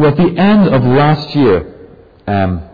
Well, 0.00 0.12
at 0.12 0.16
the 0.16 0.34
end 0.34 0.66
of 0.66 0.82
last 0.82 1.36
year, 1.36 1.76
um, 2.26 2.66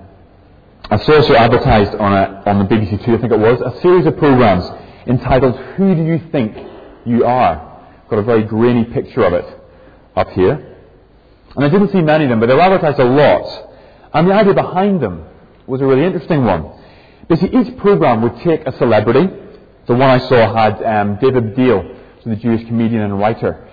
I 0.88 0.96
saw 0.96 1.16
also 1.16 1.34
advertised 1.34 1.92
on, 1.96 2.12
a, 2.12 2.40
on 2.46 2.60
the 2.60 2.64
BBC 2.72 3.04
Two, 3.04 3.16
I 3.16 3.18
think 3.18 3.32
it 3.32 3.38
was, 3.40 3.60
a 3.62 3.80
series 3.80 4.06
of 4.06 4.16
programmes 4.16 4.64
entitled 5.08 5.56
Who 5.74 5.92
Do 5.96 6.04
You 6.04 6.20
Think 6.30 6.56
You 7.04 7.24
Are? 7.24 7.82
Got 8.08 8.20
a 8.20 8.22
very 8.22 8.44
grainy 8.44 8.84
picture 8.84 9.24
of 9.24 9.32
it 9.32 9.44
up 10.14 10.30
here. 10.30 10.76
And 11.56 11.64
I 11.64 11.68
didn't 11.68 11.90
see 11.90 12.00
many 12.00 12.26
of 12.26 12.30
them, 12.30 12.38
but 12.38 12.46
they 12.46 12.54
were 12.54 12.60
advertised 12.60 13.00
a 13.00 13.04
lot. 13.04 13.72
And 14.14 14.28
the 14.28 14.32
idea 14.32 14.54
behind 14.54 15.00
them 15.00 15.26
was 15.66 15.80
a 15.80 15.84
really 15.84 16.04
interesting 16.04 16.44
one. 16.44 16.80
Basically, 17.28 17.60
each 17.60 17.76
programme 17.76 18.22
would 18.22 18.36
take 18.42 18.64
a 18.68 18.78
celebrity. 18.78 19.28
The 19.88 19.94
one 19.94 20.02
I 20.10 20.18
saw 20.28 20.54
had 20.54 20.80
um, 20.80 21.18
David 21.20 21.56
Baddiel, 21.56 21.96
the 22.24 22.36
Jewish 22.36 22.64
comedian 22.68 23.02
and 23.02 23.18
writer. 23.18 23.65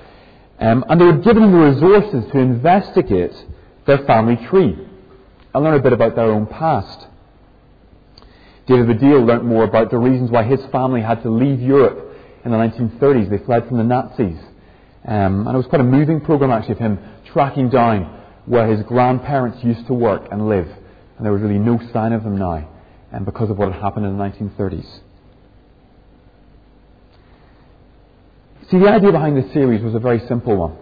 Um, 0.63 0.85
and 0.87 1.01
they 1.01 1.03
were 1.03 1.17
given 1.17 1.51
the 1.51 1.57
resources 1.57 2.31
to 2.31 2.39
investigate 2.39 3.33
their 3.85 3.97
family 4.05 4.37
tree 4.47 4.77
and 5.53 5.63
learn 5.63 5.73
a 5.73 5.81
bit 5.81 5.91
about 5.91 6.15
their 6.15 6.31
own 6.31 6.47
past. 6.47 7.05
David 8.65 8.87
Baddiel 8.87 9.25
learnt 9.25 9.43
more 9.43 9.65
about 9.65 9.91
the 9.91 9.97
reasons 9.97 10.31
why 10.31 10.43
his 10.43 10.65
family 10.67 11.01
had 11.01 11.21
to 11.23 11.29
leave 11.29 11.59
Europe 11.59 12.15
in 12.45 12.51
the 12.51 12.57
1930s. 12.57 13.29
They 13.29 13.39
fled 13.39 13.67
from 13.67 13.75
the 13.75 13.83
Nazis. 13.83 14.39
Um, 15.05 15.47
and 15.47 15.49
it 15.49 15.57
was 15.57 15.67
quite 15.67 15.81
a 15.81 15.83
moving 15.83 16.21
program 16.21 16.49
actually 16.49 16.75
of 16.75 16.79
him 16.79 16.99
tracking 17.25 17.69
down 17.69 18.23
where 18.45 18.65
his 18.65 18.83
grandparents 18.83 19.61
used 19.65 19.85
to 19.87 19.93
work 19.93 20.29
and 20.31 20.47
live. 20.47 20.69
And 21.17 21.25
there 21.25 21.33
was 21.33 21.41
really 21.41 21.59
no 21.59 21.77
sign 21.91 22.13
of 22.13 22.23
them 22.23 22.37
now 22.37 22.69
and 23.11 23.25
because 23.25 23.49
of 23.49 23.57
what 23.57 23.73
had 23.73 23.81
happened 23.81 24.05
in 24.05 24.17
the 24.17 24.23
1930s. 24.23 25.01
See, 28.73 28.79
the 28.79 28.89
idea 28.89 29.11
behind 29.11 29.37
this 29.37 29.53
series 29.53 29.83
was 29.83 29.93
a 29.93 29.99
very 29.99 30.19
simple 30.27 30.55
one. 30.55 30.75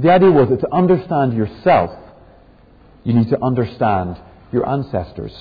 The 0.00 0.10
idea 0.10 0.32
was 0.32 0.48
that 0.48 0.58
to 0.62 0.74
understand 0.74 1.32
yourself, 1.32 1.92
you 3.04 3.14
need 3.14 3.28
to 3.28 3.40
understand 3.40 4.16
your 4.50 4.68
ancestors. 4.68 5.32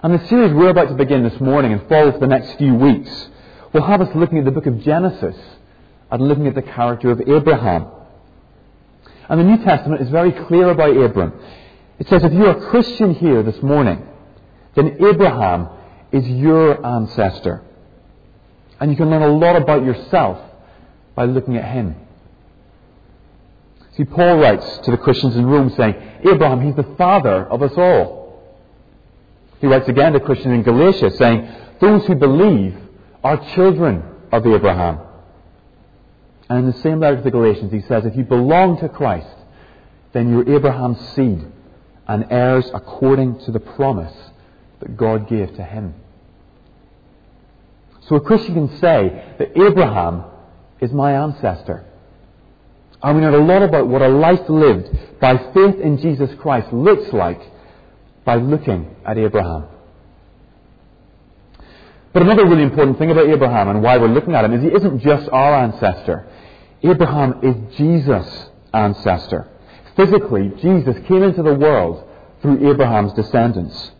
And 0.00 0.14
the 0.14 0.24
series 0.28 0.52
we're 0.52 0.68
about 0.68 0.90
to 0.90 0.94
begin 0.94 1.24
this 1.24 1.40
morning 1.40 1.72
and 1.72 1.88
follow 1.88 2.12
for 2.12 2.20
the 2.20 2.28
next 2.28 2.56
few 2.56 2.72
weeks 2.72 3.10
will 3.72 3.82
have 3.82 4.00
us 4.00 4.14
looking 4.14 4.38
at 4.38 4.44
the 4.44 4.52
book 4.52 4.66
of 4.66 4.80
Genesis 4.84 5.34
and 6.08 6.22
looking 6.22 6.46
at 6.46 6.54
the 6.54 6.62
character 6.62 7.10
of 7.10 7.20
Abraham. 7.22 7.88
And 9.28 9.40
the 9.40 9.44
New 9.44 9.64
Testament 9.64 10.02
is 10.02 10.08
very 10.08 10.30
clear 10.30 10.68
about 10.68 10.96
Abram. 10.96 11.32
It 11.98 12.08
says 12.08 12.22
if 12.22 12.32
you're 12.32 12.50
a 12.50 12.70
Christian 12.70 13.12
here 13.12 13.42
this 13.42 13.60
morning, 13.60 14.06
then 14.76 14.98
Abraham 15.04 15.68
is 16.12 16.28
your 16.28 16.86
ancestor. 16.86 17.64
And 18.80 18.90
you 18.90 18.96
can 18.96 19.10
learn 19.10 19.22
a 19.22 19.28
lot 19.28 19.56
about 19.56 19.84
yourself 19.84 20.38
by 21.14 21.24
looking 21.24 21.56
at 21.56 21.64
him. 21.64 21.94
See, 23.96 24.04
Paul 24.04 24.38
writes 24.38 24.78
to 24.84 24.90
the 24.90 24.96
Christians 24.96 25.36
in 25.36 25.46
Rome 25.46 25.70
saying, 25.70 25.94
Abraham, 26.24 26.60
he's 26.60 26.74
the 26.74 26.94
father 26.96 27.46
of 27.46 27.62
us 27.62 27.72
all. 27.76 28.42
He 29.60 29.68
writes 29.68 29.88
again 29.88 30.12
to 30.12 30.20
Christians 30.20 30.52
in 30.52 30.62
Galatia 30.62 31.10
saying, 31.12 31.48
those 31.80 32.04
who 32.06 32.16
believe 32.16 32.76
are 33.22 33.36
children 33.54 34.02
of 34.32 34.46
Abraham. 34.46 34.98
And 36.48 36.58
in 36.58 36.66
the 36.66 36.78
same 36.78 37.00
letter 37.00 37.16
to 37.16 37.22
the 37.22 37.30
Galatians, 37.30 37.72
he 37.72 37.80
says, 37.82 38.04
if 38.04 38.16
you 38.16 38.24
belong 38.24 38.78
to 38.80 38.88
Christ, 38.88 39.28
then 40.12 40.28
you're 40.30 40.56
Abraham's 40.56 41.00
seed 41.10 41.44
and 42.06 42.26
heirs 42.30 42.70
according 42.74 43.38
to 43.40 43.52
the 43.52 43.60
promise 43.60 44.14
that 44.80 44.96
God 44.96 45.28
gave 45.28 45.54
to 45.56 45.62
him. 45.62 45.94
So 48.08 48.16
a 48.16 48.20
Christian 48.20 48.54
can 48.54 48.78
say 48.78 49.34
that 49.38 49.58
Abraham 49.58 50.24
is 50.80 50.92
my 50.92 51.12
ancestor. 51.12 51.84
And 53.02 53.16
we 53.16 53.22
know 53.22 53.36
a 53.36 53.44
lot 53.44 53.62
about 53.62 53.88
what 53.88 54.02
a 54.02 54.08
life 54.08 54.48
lived 54.48 55.20
by 55.20 55.36
faith 55.52 55.80
in 55.80 55.98
Jesus 55.98 56.30
Christ 56.40 56.72
looks 56.72 57.12
like 57.12 57.40
by 58.24 58.36
looking 58.36 58.96
at 59.04 59.18
Abraham. 59.18 59.66
But 62.12 62.22
another 62.22 62.46
really 62.46 62.62
important 62.62 62.98
thing 62.98 63.10
about 63.10 63.28
Abraham 63.28 63.68
and 63.68 63.82
why 63.82 63.98
we're 63.98 64.08
looking 64.08 64.34
at 64.34 64.44
him 64.44 64.52
is 64.52 64.62
he 64.62 64.68
isn't 64.68 65.00
just 65.00 65.28
our 65.30 65.54
ancestor. 65.64 66.26
Abraham 66.82 67.40
is 67.42 67.76
Jesus' 67.76 68.48
ancestor. 68.72 69.48
Physically, 69.96 70.52
Jesus 70.60 70.96
came 71.06 71.22
into 71.22 71.42
the 71.42 71.54
world 71.54 72.08
through 72.40 72.70
Abraham's 72.70 73.12
descendants. 73.14 73.92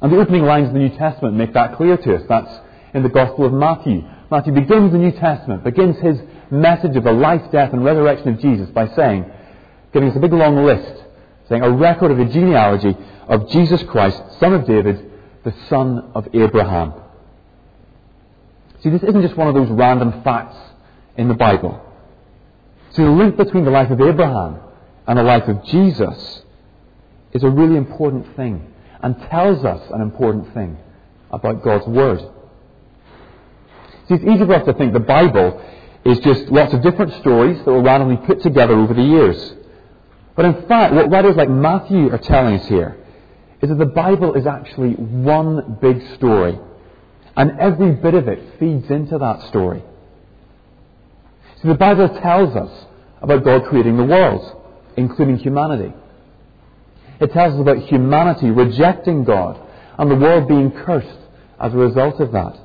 And 0.00 0.12
the 0.12 0.18
opening 0.18 0.42
lines 0.42 0.68
of 0.68 0.74
the 0.74 0.80
New 0.80 0.96
Testament 0.96 1.36
make 1.36 1.52
that 1.54 1.76
clear 1.76 1.96
to 1.96 2.16
us. 2.16 2.22
That's 2.28 2.60
in 2.94 3.02
the 3.02 3.08
Gospel 3.08 3.44
of 3.44 3.52
Matthew. 3.52 4.02
Matthew 4.30 4.52
begins 4.52 4.92
the 4.92 4.98
New 4.98 5.12
Testament, 5.12 5.64
begins 5.64 5.98
his 5.98 6.18
message 6.50 6.96
of 6.96 7.04
the 7.04 7.12
life, 7.12 7.50
death, 7.52 7.72
and 7.72 7.84
resurrection 7.84 8.28
of 8.28 8.40
Jesus 8.40 8.68
by 8.70 8.88
saying, 8.94 9.24
giving 9.92 10.10
us 10.10 10.16
a 10.16 10.20
big 10.20 10.32
long 10.32 10.64
list, 10.64 11.04
saying 11.48 11.62
a 11.62 11.70
record 11.70 12.10
of 12.10 12.18
the 12.18 12.24
genealogy 12.24 12.96
of 13.28 13.48
Jesus 13.50 13.82
Christ, 13.84 14.20
son 14.40 14.54
of 14.54 14.66
David, 14.66 15.10
the 15.44 15.54
son 15.68 16.10
of 16.14 16.28
Abraham. 16.34 16.94
See, 18.82 18.90
this 18.90 19.02
isn't 19.02 19.22
just 19.22 19.36
one 19.36 19.48
of 19.48 19.54
those 19.54 19.70
random 19.70 20.22
facts 20.22 20.56
in 21.16 21.28
the 21.28 21.34
Bible. 21.34 21.80
See, 22.92 23.02
the 23.02 23.10
link 23.10 23.36
between 23.36 23.64
the 23.64 23.70
life 23.70 23.90
of 23.90 24.00
Abraham 24.00 24.60
and 25.06 25.18
the 25.18 25.22
life 25.22 25.48
of 25.48 25.64
Jesus 25.64 26.42
is 27.32 27.42
a 27.42 27.50
really 27.50 27.76
important 27.76 28.34
thing 28.36 28.72
and 29.02 29.20
tells 29.30 29.64
us 29.64 29.82
an 29.92 30.00
important 30.00 30.52
thing 30.54 30.78
about 31.30 31.62
God's 31.62 31.86
Word. 31.86 32.20
See, 34.08 34.14
it's 34.14 34.24
easy 34.24 34.44
for 34.44 34.54
us 34.54 34.64
to 34.66 34.72
think 34.74 34.92
the 34.92 35.00
Bible 35.00 35.60
is 36.04 36.18
just 36.20 36.42
lots 36.52 36.72
of 36.72 36.82
different 36.82 37.14
stories 37.14 37.58
that 37.64 37.70
were 37.70 37.82
randomly 37.82 38.16
put 38.16 38.40
together 38.42 38.74
over 38.74 38.94
the 38.94 39.02
years. 39.02 39.54
But 40.36 40.44
in 40.44 40.66
fact, 40.68 40.94
what 40.94 41.10
writers 41.10 41.34
like 41.34 41.48
Matthew 41.48 42.12
are 42.12 42.18
telling 42.18 42.60
us 42.60 42.68
here 42.68 42.96
is 43.60 43.70
that 43.70 43.78
the 43.78 43.86
Bible 43.86 44.34
is 44.34 44.46
actually 44.46 44.92
one 44.92 45.78
big 45.80 46.00
story. 46.14 46.58
And 47.36 47.58
every 47.58 47.92
bit 47.92 48.14
of 48.14 48.28
it 48.28 48.58
feeds 48.58 48.88
into 48.90 49.18
that 49.18 49.48
story. 49.48 49.82
See, 51.60 51.68
the 51.68 51.74
Bible 51.74 52.08
tells 52.20 52.54
us 52.54 52.86
about 53.20 53.44
God 53.44 53.64
creating 53.64 53.96
the 53.96 54.04
world, 54.04 54.62
including 54.96 55.38
humanity. 55.38 55.92
It 57.18 57.32
tells 57.32 57.54
us 57.54 57.60
about 57.60 57.78
humanity 57.78 58.50
rejecting 58.50 59.24
God 59.24 59.58
and 59.98 60.10
the 60.10 60.16
world 60.16 60.48
being 60.48 60.70
cursed 60.70 61.18
as 61.58 61.72
a 61.72 61.76
result 61.76 62.20
of 62.20 62.32
that. 62.32 62.58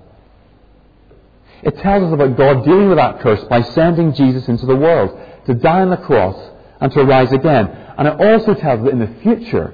It 1.63 1.77
tells 1.77 2.03
us 2.03 2.13
about 2.13 2.37
God 2.37 2.65
dealing 2.65 2.89
with 2.89 2.97
that 2.97 3.21
curse 3.21 3.43
by 3.45 3.61
sending 3.61 4.13
Jesus 4.13 4.47
into 4.47 4.65
the 4.65 4.75
world 4.75 5.17
to 5.45 5.53
die 5.53 5.81
on 5.81 5.89
the 5.89 5.97
cross 5.97 6.51
and 6.79 6.91
to 6.93 7.03
rise 7.03 7.31
again. 7.31 7.67
And 7.97 8.07
it 8.07 8.19
also 8.19 8.53
tells 8.53 8.79
us 8.79 8.85
that 8.85 8.91
in 8.91 8.99
the 8.99 9.19
future, 9.21 9.73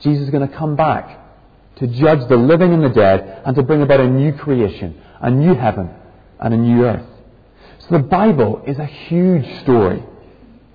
Jesus 0.00 0.24
is 0.24 0.30
going 0.30 0.48
to 0.48 0.54
come 0.54 0.76
back 0.76 1.18
to 1.76 1.86
judge 1.86 2.28
the 2.28 2.36
living 2.36 2.72
and 2.72 2.82
the 2.82 2.90
dead 2.90 3.42
and 3.44 3.56
to 3.56 3.62
bring 3.62 3.82
about 3.82 4.00
a 4.00 4.08
new 4.08 4.32
creation, 4.32 5.00
a 5.20 5.30
new 5.30 5.54
heaven, 5.54 5.90
and 6.40 6.52
a 6.52 6.56
new 6.56 6.84
earth. 6.84 7.06
So 7.80 7.96
the 7.96 8.02
Bible 8.02 8.62
is 8.66 8.78
a 8.78 8.84
huge 8.84 9.46
story. 9.60 10.02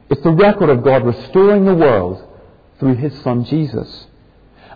It's 0.10 0.24
the 0.24 0.32
record 0.32 0.70
of 0.70 0.84
God 0.84 1.06
restoring 1.06 1.66
the 1.66 1.76
world 1.76 2.28
through 2.80 2.96
his 2.96 3.14
son 3.22 3.46
Jesus. 3.46 4.08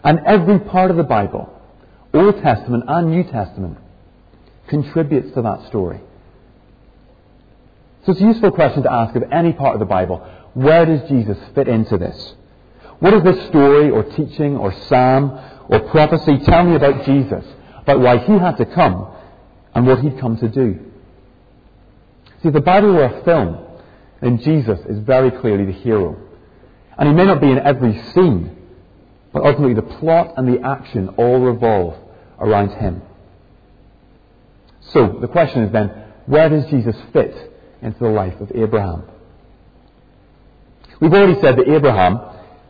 And 0.04 0.20
every 0.26 0.60
part 0.60 0.92
of 0.92 0.98
the 0.98 1.04
Bible, 1.04 1.52
Old 2.14 2.42
Testament 2.42 2.84
and 2.88 3.12
New 3.12 3.24
Testament, 3.24 3.78
contributes 4.68 5.34
to 5.34 5.42
that 5.42 5.68
story. 5.68 6.02
So 8.06 8.14
it's 8.14 8.22
a 8.22 8.26
useful 8.26 8.52
question 8.52 8.84
to 8.84 8.92
ask 8.92 9.16
of 9.16 9.24
any 9.32 9.54
part 9.54 9.74
of 9.74 9.80
the 9.80 9.86
Bible. 9.86 10.26
Where 10.54 10.86
does 10.86 11.08
Jesus 11.10 11.38
fit 11.54 11.68
into 11.68 11.98
this? 11.98 12.36
What 13.00 13.12
does 13.12 13.24
this 13.24 13.48
story 13.48 13.90
or 13.90 14.04
teaching 14.04 14.58
or 14.58 14.74
psalm 14.88 15.40
or 15.68 15.80
prophecy 15.82 16.38
tell 16.40 16.64
me 16.64 16.76
about 16.76 17.06
Jesus? 17.06 17.46
About 17.82 18.00
why 18.00 18.18
he 18.18 18.34
had 18.34 18.58
to 18.58 18.66
come 18.66 19.14
and 19.76 19.86
what 19.86 20.00
he'd 20.00 20.20
come 20.20 20.38
to 20.38 20.48
do? 20.48 20.80
See, 22.42 22.48
if 22.48 22.54
the 22.54 22.62
Bible 22.62 22.94
were 22.94 23.06
a 23.06 23.24
film, 23.24 23.60
then 24.22 24.40
Jesus 24.40 24.80
is 24.88 25.00
very 25.00 25.32
clearly 25.32 25.66
the 25.66 25.72
hero. 25.72 26.18
And 26.98 27.10
he 27.10 27.14
may 27.14 27.26
not 27.26 27.42
be 27.42 27.52
in 27.52 27.60
every 27.60 28.02
scene, 28.14 28.56
but 29.32 29.44
ultimately 29.44 29.76
the 29.76 29.82
plot 29.82 30.34
and 30.38 30.48
the 30.48 30.66
action 30.66 31.10
all 31.10 31.40
revolve 31.40 31.96
around 32.40 32.70
him. 32.72 33.02
So 34.94 35.18
the 35.20 35.28
question 35.28 35.64
is 35.64 35.72
then, 35.72 35.90
where 36.26 36.50
does 36.50 36.66
Jesus 36.70 36.96
fit 37.14 37.36
into 37.82 38.00
the 38.00 38.10
life 38.10 38.40
of 38.40 38.52
Abraham? 38.56 39.04
We've 41.00 41.14
already 41.14 41.40
said 41.42 41.58
that 41.58 41.68
Abraham 41.68 42.20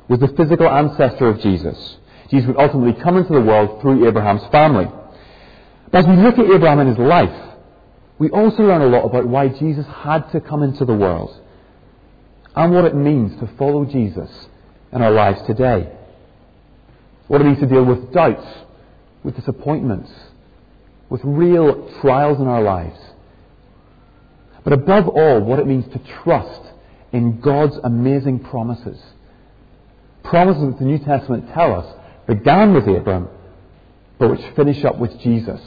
was 0.07 0.19
the 0.19 0.27
physical 0.29 0.67
ancestor 0.67 1.27
of 1.27 1.39
Jesus. 1.41 1.97
Jesus 2.29 2.47
would 2.47 2.57
ultimately 2.57 3.01
come 3.01 3.17
into 3.17 3.33
the 3.33 3.41
world 3.41 3.81
through 3.81 4.07
Abraham's 4.07 4.45
family. 4.51 4.87
But 5.91 5.99
as 5.99 6.07
we 6.07 6.15
look 6.17 6.37
at 6.37 6.45
Abraham 6.45 6.79
and 6.79 6.89
his 6.89 6.97
life, 6.97 7.55
we 8.19 8.29
also 8.29 8.63
learn 8.63 8.81
a 8.81 8.87
lot 8.87 9.05
about 9.05 9.27
why 9.27 9.47
Jesus 9.47 9.85
had 9.85 10.31
to 10.31 10.41
come 10.41 10.63
into 10.63 10.85
the 10.85 10.93
world 10.93 11.39
and 12.55 12.73
what 12.73 12.85
it 12.85 12.95
means 12.95 13.39
to 13.39 13.47
follow 13.57 13.85
Jesus 13.85 14.29
in 14.91 15.01
our 15.01 15.11
lives 15.11 15.41
today. 15.43 15.93
What 17.27 17.41
it 17.41 17.43
means 17.43 17.59
to 17.59 17.67
deal 17.67 17.83
with 17.83 18.11
doubts, 18.11 18.45
with 19.23 19.35
disappointments, 19.35 20.11
with 21.09 21.21
real 21.23 21.89
trials 22.01 22.39
in 22.39 22.47
our 22.47 22.61
lives. 22.61 22.99
But 24.63 24.73
above 24.73 25.07
all, 25.07 25.39
what 25.41 25.59
it 25.59 25.67
means 25.67 25.85
to 25.93 25.99
trust 26.23 26.61
in 27.13 27.39
God's 27.39 27.77
amazing 27.83 28.39
promises. 28.39 29.01
Promises 30.23 30.63
that 30.63 30.79
the 30.79 30.85
New 30.85 30.99
Testament 30.99 31.53
tell 31.53 31.73
us 31.73 31.85
began 32.27 32.73
with 32.73 32.87
Abraham, 32.87 33.29
but 34.19 34.29
which 34.29 34.41
finish 34.55 34.83
up 34.83 34.97
with 34.97 35.17
Jesus 35.21 35.61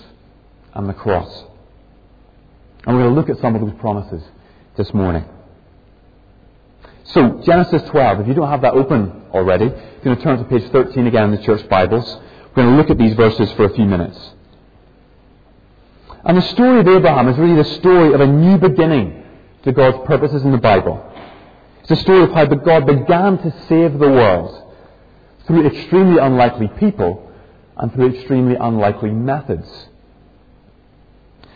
and 0.75 0.89
the 0.89 0.93
cross. 0.93 1.45
And 2.87 2.97
we're 2.97 3.05
going 3.05 3.15
to 3.15 3.21
look 3.21 3.31
at 3.31 3.41
some 3.41 3.55
of 3.55 3.63
those 3.63 3.79
promises 3.81 4.23
this 4.77 4.93
morning. 4.93 5.25
So, 7.05 7.43
Genesis 7.45 7.83
12, 7.89 8.21
if 8.21 8.29
you 8.29 8.35
don't 8.35 8.49
have 8.49 8.63
that 8.63 8.75
open 8.75 9.23
already, 9.33 9.65
you're 9.65 10.05
going 10.05 10.17
to 10.17 10.23
turn 10.23 10.39
to 10.39 10.45
page 10.45 10.71
13 10.71 11.07
again 11.07 11.25
in 11.25 11.31
the 11.33 11.43
church 11.43 11.69
Bibles. 11.69 12.07
We're 12.55 12.63
going 12.63 12.71
to 12.71 12.77
look 12.77 12.91
at 12.91 12.99
these 12.99 13.15
verses 13.15 13.51
for 13.53 13.65
a 13.65 13.75
few 13.75 13.85
minutes. 13.85 14.19
And 16.25 16.37
the 16.37 16.43
story 16.43 16.81
of 16.81 16.89
Abraham 16.89 17.29
is 17.29 17.39
really 17.39 17.57
the 17.57 17.77
story 17.77 18.13
of 18.13 18.21
a 18.21 18.27
new 18.27 18.59
beginning 18.59 19.25
to 19.65 19.73
God's 19.73 20.07
purposes 20.07 20.43
in 20.43 20.53
the 20.53 20.59
Bible. 20.59 21.05
It's 21.83 21.91
a 21.91 21.97
story 21.97 22.23
of 22.23 22.33
how 22.33 22.45
God 22.45 22.87
began 22.87 23.39
to 23.39 23.55
save 23.69 23.99
the 23.99 24.09
world 24.09 24.69
through 25.47 25.67
extremely 25.67 26.21
unlikely 26.21 26.69
people 26.79 27.33
and 27.77 27.93
through 27.93 28.15
extremely 28.15 28.57
unlikely 28.57 29.11
methods. 29.11 29.67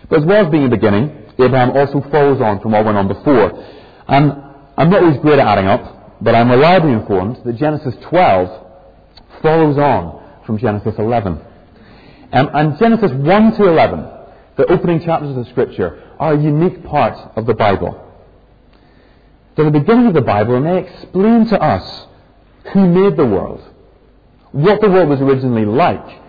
But 0.09 0.21
as 0.21 0.25
well 0.25 0.47
as 0.47 0.51
being 0.51 0.67
a 0.67 0.71
beginning, 0.71 1.25
Abraham 1.39 1.73
also 1.73 2.01
follows 2.11 2.41
on 2.41 2.61
from 2.61 2.73
what 2.73 2.85
went 2.85 2.97
on 2.97 3.09
before. 3.09 3.65
And 4.09 4.33
I'm 4.77 4.91
not 4.91 5.03
always 5.03 5.21
great 5.21 5.39
at 5.39 5.47
adding 5.47 5.67
up, 5.67 6.23
but 6.23 6.35
I'm 6.35 6.51
reliably 6.51 6.93
informed 6.93 7.41
that 7.45 7.57
Genesis 7.57 7.95
12 8.03 8.67
follows 9.43 9.79
on 9.79 10.43
from 10.47 10.59
Genesis 10.59 10.95
11. 10.99 11.41
Um, 12.33 12.51
and 12.53 12.79
Genesis 12.79 13.13
1 13.13 13.57
to 13.57 13.69
11, 13.69 14.14
the 14.57 14.67
opening 14.67 15.01
chapters 15.01 15.31
of 15.31 15.45
the 15.45 15.51
Scripture, 15.51 16.03
are 16.19 16.35
a 16.35 16.41
unique 16.41 16.85
part 16.85 17.37
of 17.37 17.47
the 17.47 17.55
Bible. 17.55 18.01
They're 19.57 19.71
the 19.71 19.79
beginning 19.79 20.07
of 20.07 20.15
the 20.15 20.21
Bible, 20.21 20.57
and 20.57 20.67
they 20.67 20.79
explain 20.79 21.47
to 21.49 21.61
us 21.61 22.07
who 22.73 22.89
made 22.89 23.17
the 23.17 23.27
world, 23.27 23.63
what 24.53 24.81
the 24.81 24.89
world 24.89 25.09
was 25.09 25.21
originally 25.21 25.65
like, 25.65 26.23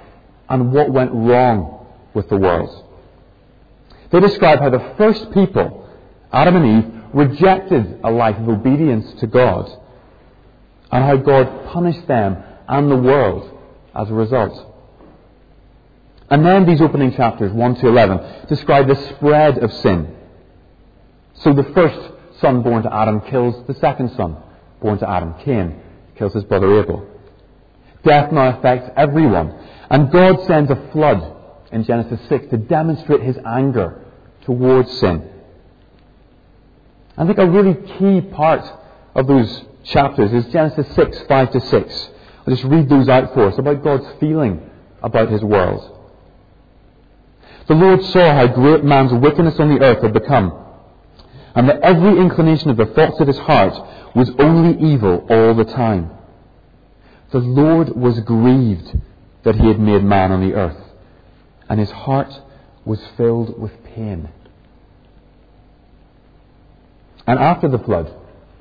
and 0.49 0.71
what 0.71 0.91
went 0.91 1.11
wrong 1.11 1.87
with 2.13 2.29
the 2.29 2.37
world. 2.37 2.83
They 4.11 4.19
describe 4.19 4.59
how 4.59 4.69
the 4.69 4.93
first 4.97 5.31
people, 5.31 5.89
Adam 6.31 6.55
and 6.55 6.83
Eve, 6.83 7.01
rejected 7.13 7.99
a 8.03 8.11
life 8.11 8.37
of 8.37 8.47
obedience 8.49 9.19
to 9.19 9.27
God, 9.27 9.69
and 10.91 11.03
how 11.03 11.17
God 11.17 11.67
punished 11.71 12.07
them 12.07 12.37
and 12.67 12.91
the 12.91 12.97
world 12.97 13.51
as 13.95 14.09
a 14.09 14.13
result. 14.13 14.74
And 16.35 16.45
then 16.45 16.65
these 16.65 16.81
opening 16.81 17.13
chapters, 17.13 17.53
1 17.53 17.75
to 17.75 17.87
11, 17.87 18.47
describe 18.49 18.89
the 18.89 18.95
spread 19.15 19.57
of 19.59 19.71
sin. 19.71 20.13
So 21.35 21.53
the 21.53 21.63
first 21.63 22.11
son 22.41 22.61
born 22.61 22.83
to 22.83 22.93
Adam 22.93 23.21
kills 23.21 23.65
the 23.67 23.73
second 23.75 24.11
son 24.17 24.35
born 24.81 24.99
to 24.99 25.09
Adam, 25.09 25.35
Cain, 25.45 25.79
kills 26.17 26.33
his 26.33 26.43
brother 26.43 26.77
Abel. 26.81 27.07
Death 28.03 28.33
now 28.33 28.49
affects 28.49 28.91
everyone. 28.97 29.57
And 29.89 30.11
God 30.11 30.45
sends 30.45 30.69
a 30.69 30.89
flood 30.91 31.37
in 31.71 31.85
Genesis 31.85 32.19
6 32.27 32.47
to 32.49 32.57
demonstrate 32.57 33.21
his 33.21 33.37
anger 33.45 34.03
towards 34.41 34.91
sin. 34.99 35.29
I 37.17 37.25
think 37.25 37.37
a 37.37 37.49
really 37.49 37.75
key 37.97 38.19
part 38.19 38.69
of 39.15 39.25
those 39.25 39.63
chapters 39.85 40.33
is 40.33 40.51
Genesis 40.51 40.93
6, 40.95 41.17
5 41.29 41.51
to 41.51 41.61
6. 41.61 42.09
I'll 42.45 42.53
just 42.53 42.65
read 42.65 42.89
those 42.89 43.07
out 43.07 43.33
for 43.33 43.47
us 43.47 43.57
about 43.57 43.85
God's 43.85 44.19
feeling 44.19 44.69
about 45.01 45.31
his 45.31 45.41
world. 45.41 45.93
The 47.67 47.75
Lord 47.75 48.03
saw 48.03 48.33
how 48.33 48.47
great 48.47 48.83
man's 48.83 49.13
wickedness 49.13 49.59
on 49.59 49.69
the 49.73 49.81
earth 49.83 50.03
had 50.03 50.13
become, 50.13 50.53
and 51.55 51.67
that 51.67 51.81
every 51.81 52.19
inclination 52.19 52.69
of 52.69 52.77
the 52.77 52.85
thoughts 52.85 53.19
of 53.19 53.27
his 53.27 53.39
heart 53.39 53.73
was 54.15 54.29
only 54.37 54.91
evil 54.91 55.25
all 55.29 55.55
the 55.55 55.65
time. 55.65 56.11
The 57.31 57.39
Lord 57.39 57.95
was 57.95 58.19
grieved 58.19 58.99
that 59.43 59.55
he 59.55 59.67
had 59.67 59.79
made 59.79 60.03
man 60.03 60.31
on 60.31 60.41
the 60.41 60.53
earth, 60.55 60.81
and 61.67 61.79
his 61.79 61.91
heart 61.91 62.33
was 62.85 62.99
filled 63.17 63.59
with 63.59 63.71
pain. 63.83 64.29
And 67.27 67.39
after 67.39 67.67
the 67.67 67.79
flood, 67.79 68.13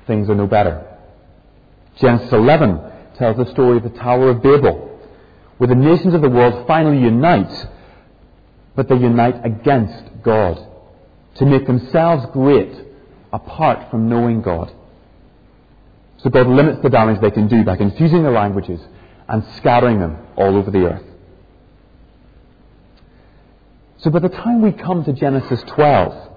things 0.07 0.29
are 0.29 0.35
no 0.35 0.47
better. 0.47 0.83
Genesis 1.97 2.33
11 2.33 2.79
tells 3.17 3.37
the 3.37 3.51
story 3.51 3.77
of 3.77 3.83
the 3.83 3.89
Tower 3.89 4.29
of 4.29 4.41
Babel, 4.41 4.99
where 5.57 5.67
the 5.67 5.75
nations 5.75 6.13
of 6.13 6.21
the 6.21 6.29
world 6.29 6.65
finally 6.67 6.97
unite, 6.97 7.67
but 8.75 8.89
they 8.89 8.95
unite 8.95 9.45
against 9.45 10.21
God 10.23 10.59
to 11.35 11.45
make 11.45 11.65
themselves 11.65 12.25
great 12.33 12.73
apart 13.31 13.89
from 13.89 14.09
knowing 14.09 14.41
God. 14.41 14.71
So 16.17 16.29
God 16.29 16.47
limits 16.47 16.81
the 16.81 16.89
damage 16.89 17.21
they 17.21 17.31
can 17.31 17.47
do 17.47 17.63
by 17.63 17.75
confusing 17.75 18.23
their 18.23 18.31
languages 18.31 18.81
and 19.27 19.43
scattering 19.57 19.99
them 19.99 20.17
all 20.35 20.55
over 20.55 20.71
the 20.71 20.85
earth. 20.85 21.03
So 23.97 24.09
by 24.09 24.19
the 24.19 24.29
time 24.29 24.61
we 24.61 24.71
come 24.71 25.03
to 25.03 25.13
Genesis 25.13 25.61
12, 25.67 26.31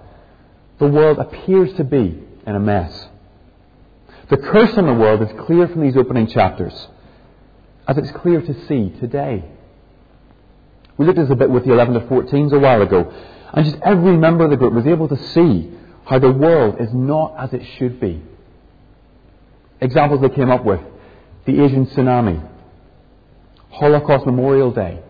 the 0.78 0.86
world 0.88 1.18
appears 1.18 1.72
to 1.76 1.84
be 1.84 2.22
in 2.46 2.54
a 2.54 2.60
mess. 2.60 3.08
The 4.30 4.36
curse 4.36 4.76
on 4.76 4.86
the 4.86 4.94
world 4.94 5.22
is 5.22 5.28
clear 5.46 5.68
from 5.68 5.82
these 5.82 5.96
opening 5.96 6.28
chapters, 6.28 6.88
as 7.86 7.98
it's 7.98 8.10
clear 8.12 8.40
to 8.40 8.66
see 8.66 8.90
today. 9.00 9.44
We 10.98 11.06
looked 11.06 11.18
at 11.18 11.28
this 11.28 11.32
a 11.32 11.36
bit 11.36 11.50
with 11.50 11.64
the 11.64 11.72
11 11.72 11.94
to 11.94 12.00
14s 12.00 12.52
a 12.52 12.58
while 12.58 12.82
ago, 12.82 13.12
and 13.52 13.64
just 13.64 13.78
every 13.82 14.16
member 14.16 14.44
of 14.44 14.50
the 14.50 14.56
group 14.56 14.74
was 14.74 14.86
able 14.86 15.08
to 15.08 15.16
see 15.28 15.70
how 16.04 16.18
the 16.18 16.32
world 16.32 16.80
is 16.80 16.92
not 16.92 17.34
as 17.38 17.52
it 17.52 17.62
should 17.78 18.00
be. 18.00 18.22
Examples 19.80 20.20
they 20.20 20.28
came 20.28 20.50
up 20.50 20.64
with 20.64 20.80
the 21.46 21.62
Asian 21.62 21.86
tsunami, 21.86 22.46
Holocaust 23.70 24.26
Memorial 24.26 24.72
Day, 24.72 25.00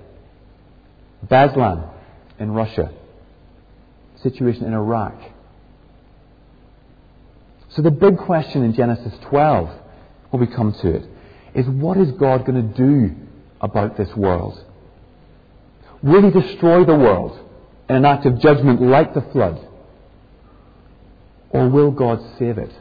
Beslan 1.27 1.91
in 2.39 2.53
Russia, 2.53 2.93
situation 4.23 4.67
in 4.67 4.75
Iraq, 4.75 5.15
so 7.71 7.83
the 7.83 7.91
big 7.91 8.19
question 8.19 8.65
in 8.65 8.75
Genesis 8.75 9.13
12, 9.29 9.71
when 10.31 10.41
we 10.41 10.47
come 10.49 10.73
to 10.73 10.97
it, 10.97 11.09
is 11.55 11.67
what 11.67 11.97
is 11.97 12.11
God 12.13 12.45
going 12.45 12.73
to 12.73 12.77
do 12.77 13.15
about 13.61 13.97
this 13.97 14.15
world? 14.17 14.65
Will 16.03 16.23
he 16.23 16.31
destroy 16.31 16.85
the 16.85 16.95
world 16.95 17.39
in 17.89 17.97
an 17.97 18.05
act 18.05 18.27
of 18.27 18.39
judgment 18.41 18.81
like 18.81 19.15
the 19.15 19.23
flood? 19.33 19.67
Or 21.51 21.69
will 21.69 21.91
God 21.91 22.21
save 22.39 22.59
it? 22.59 22.73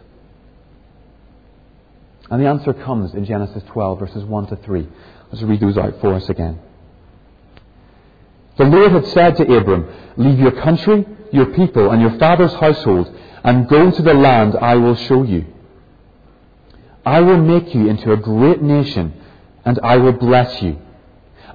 And 2.30 2.42
the 2.42 2.48
answer 2.48 2.74
comes 2.74 3.14
in 3.14 3.26
Genesis 3.26 3.64
12, 3.68 4.00
verses 4.00 4.24
1 4.24 4.48
to 4.48 4.56
3. 4.58 4.88
Let's 5.32 5.44
read 5.44 5.62
those 5.62 5.78
out 5.78 6.00
for 6.02 6.14
us 6.14 6.28
again. 6.30 6.60
The 8.58 8.66
Lord 8.66 8.92
had 8.92 9.08
said 9.08 9.38
to 9.38 9.56
Abram, 9.56 9.88
Leave 10.18 10.40
your 10.40 10.52
country, 10.52 11.06
your 11.32 11.48
people, 11.48 11.92
and 11.92 12.02
your 12.02 12.18
father's 12.18 12.54
household 12.54 13.16
and 13.44 13.70
go 13.70 13.92
to 13.92 14.02
the 14.02 14.14
land 14.14 14.56
I 14.60 14.76
will 14.76 14.96
show 14.96 15.24
you. 15.24 15.46
I 17.06 17.22
will 17.22 17.38
make 17.38 17.74
you 17.74 17.88
into 17.88 18.12
a 18.12 18.18
great 18.18 18.62
nation, 18.62 19.14
and 19.64 19.80
I 19.82 19.96
will 19.98 20.12
bless 20.12 20.62
you. 20.62 20.78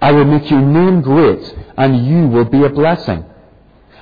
I 0.02 0.10
will 0.10 0.24
make 0.24 0.50
your 0.50 0.60
name 0.60 1.00
great, 1.00 1.54
and 1.76 2.04
you 2.04 2.26
will 2.26 2.44
be 2.44 2.64
a 2.64 2.68
blessing. 2.68 3.24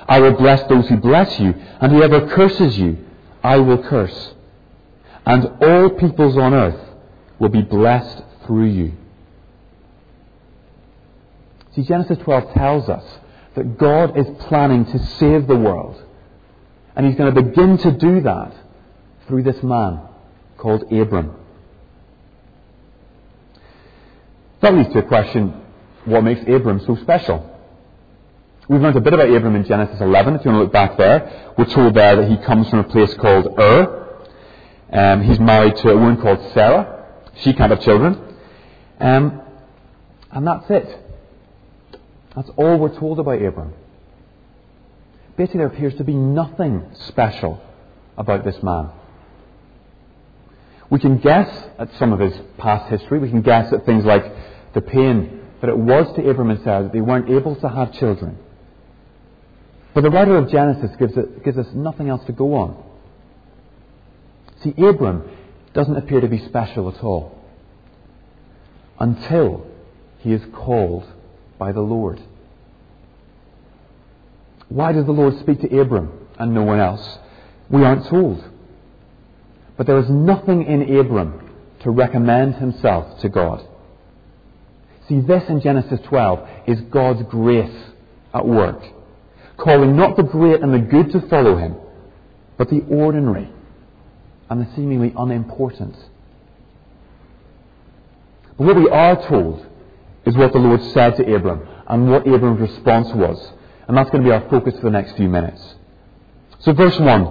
I 0.07 0.19
will 0.19 0.33
bless 0.33 0.67
those 0.67 0.89
who 0.89 0.97
bless 0.97 1.39
you, 1.39 1.53
and 1.79 1.91
whoever 1.91 2.27
curses 2.27 2.75
you, 2.75 2.97
I 3.43 3.57
will 3.57 3.83
curse. 3.83 4.33
And 5.27 5.45
all 5.61 5.91
peoples 5.91 6.35
on 6.37 6.55
earth 6.55 6.89
will 7.37 7.49
be 7.49 7.61
blessed 7.61 8.23
through 8.47 8.65
you. 8.65 8.93
See, 11.75 11.83
Genesis 11.83 12.17
12 12.17 12.53
tells 12.55 12.89
us 12.89 13.05
that 13.55 13.77
God 13.77 14.17
is 14.17 14.25
planning 14.47 14.85
to 14.85 15.05
save 15.19 15.45
the 15.45 15.55
world. 15.55 16.01
And 16.95 17.05
he's 17.05 17.15
going 17.15 17.33
to 17.33 17.41
begin 17.43 17.77
to 17.77 17.91
do 17.91 18.21
that 18.21 18.53
through 19.27 19.43
this 19.43 19.61
man 19.61 20.01
called 20.57 20.91
Abram. 20.91 21.35
That 24.61 24.73
leads 24.73 24.91
to 24.93 24.99
a 24.99 25.03
question 25.03 25.60
what 26.05 26.23
makes 26.23 26.41
Abram 26.41 26.79
so 26.85 26.95
special? 26.97 27.47
We've 28.67 28.81
learned 28.81 28.95
a 28.95 29.01
bit 29.01 29.13
about 29.13 29.29
Abram 29.29 29.55
in 29.55 29.65
Genesis 29.65 29.99
11, 29.99 30.35
if 30.35 30.45
you 30.45 30.51
want 30.51 30.61
to 30.61 30.63
look 30.63 30.73
back 30.73 30.97
there. 30.97 31.53
We're 31.57 31.65
told 31.65 31.93
there 31.93 32.15
that 32.15 32.29
he 32.29 32.37
comes 32.37 32.69
from 32.69 32.79
a 32.79 32.83
place 32.83 33.13
called 33.15 33.59
Ur. 33.59 33.97
Um, 34.91 35.23
he's 35.23 35.39
married 35.39 35.75
to 35.77 35.89
a 35.89 35.97
woman 35.97 36.21
called 36.21 36.53
Sarah. 36.53 37.05
She 37.37 37.53
can't 37.53 37.71
have 37.71 37.81
children. 37.81 38.35
Um, 38.99 39.41
and 40.31 40.47
that's 40.47 40.69
it. 40.69 40.99
That's 42.35 42.49
all 42.55 42.77
we're 42.77 42.97
told 42.97 43.19
about 43.19 43.41
Abram. 43.41 43.73
Basically, 45.35 45.59
there 45.59 45.67
appears 45.67 45.95
to 45.95 46.03
be 46.03 46.13
nothing 46.13 46.83
special 47.07 47.61
about 48.17 48.45
this 48.45 48.61
man. 48.63 48.89
We 50.89 50.99
can 50.99 51.17
guess 51.17 51.49
at 51.79 51.89
some 51.97 52.13
of 52.13 52.19
his 52.19 52.33
past 52.57 52.89
history. 52.89 53.19
We 53.19 53.29
can 53.29 53.41
guess 53.41 53.71
at 53.73 53.85
things 53.85 54.05
like 54.05 54.23
the 54.73 54.81
pain 54.81 55.40
that 55.61 55.69
it 55.69 55.77
was 55.77 56.13
to 56.15 56.27
Abram 56.27 56.49
and 56.49 56.63
Sarah 56.63 56.83
that 56.83 56.91
they 56.91 57.01
weren't 57.01 57.29
able 57.29 57.55
to 57.55 57.69
have 57.69 57.93
children. 57.93 58.37
But 59.93 60.01
the 60.01 60.09
writer 60.09 60.35
of 60.37 60.49
Genesis 60.49 60.91
gives, 60.97 61.15
it, 61.15 61.43
gives 61.43 61.57
us 61.57 61.67
nothing 61.73 62.09
else 62.09 62.25
to 62.25 62.31
go 62.31 62.55
on. 62.55 62.83
See, 64.63 64.73
Abram 64.77 65.29
doesn't 65.73 65.95
appear 65.95 66.21
to 66.21 66.27
be 66.27 66.39
special 66.45 66.89
at 66.89 67.03
all 67.03 67.37
until 68.99 69.67
he 70.19 70.33
is 70.33 70.41
called 70.53 71.05
by 71.57 71.71
the 71.71 71.81
Lord. 71.81 72.21
Why 74.69 74.93
does 74.93 75.05
the 75.05 75.11
Lord 75.11 75.37
speak 75.39 75.61
to 75.61 75.79
Abram 75.79 76.27
and 76.39 76.53
no 76.53 76.63
one 76.63 76.79
else? 76.79 77.19
We 77.69 77.83
aren't 77.83 78.07
told. 78.07 78.43
But 79.77 79.87
there 79.87 79.97
is 79.97 80.09
nothing 80.09 80.63
in 80.63 80.97
Abram 80.97 81.49
to 81.81 81.89
recommend 81.89 82.55
himself 82.55 83.19
to 83.21 83.29
God. 83.29 83.67
See, 85.11 85.19
this 85.19 85.43
in 85.49 85.59
Genesis 85.59 85.99
12 86.05 86.49
is 86.67 86.79
God's 86.83 87.23
grace 87.23 87.75
at 88.33 88.47
work, 88.47 88.81
calling 89.57 89.97
not 89.97 90.15
the 90.15 90.23
great 90.23 90.61
and 90.61 90.73
the 90.73 90.79
good 90.79 91.11
to 91.11 91.27
follow 91.27 91.57
him, 91.57 91.75
but 92.57 92.69
the 92.69 92.79
ordinary 92.89 93.49
and 94.49 94.61
the 94.61 94.73
seemingly 94.73 95.13
unimportant. 95.17 95.97
But 98.57 98.67
what 98.67 98.77
we 98.77 98.87
are 98.87 99.27
told 99.27 99.67
is 100.25 100.37
what 100.37 100.53
the 100.53 100.59
Lord 100.59 100.81
said 100.93 101.17
to 101.17 101.35
Abram 101.35 101.67
and 101.87 102.09
what 102.09 102.25
Abram's 102.25 102.61
response 102.61 103.09
was. 103.13 103.51
And 103.89 103.97
that's 103.97 104.09
going 104.11 104.23
to 104.23 104.29
be 104.29 104.33
our 104.33 104.49
focus 104.49 104.75
for 104.75 104.83
the 104.83 104.91
next 104.91 105.17
few 105.17 105.27
minutes. 105.27 105.61
So, 106.59 106.71
verse 106.71 106.97
1, 106.97 107.25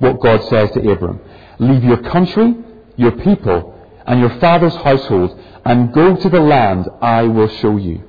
what 0.00 0.20
God 0.20 0.46
says 0.50 0.72
to 0.72 0.92
Abram 0.92 1.20
Leave 1.58 1.84
your 1.84 2.02
country, 2.02 2.54
your 2.96 3.12
people, 3.12 3.73
and 4.06 4.20
your 4.20 4.38
father's 4.38 4.74
household, 4.76 5.40
and 5.64 5.92
go 5.92 6.16
to 6.16 6.28
the 6.28 6.40
land 6.40 6.88
I 7.00 7.22
will 7.22 7.48
show 7.48 7.76
you. 7.76 8.02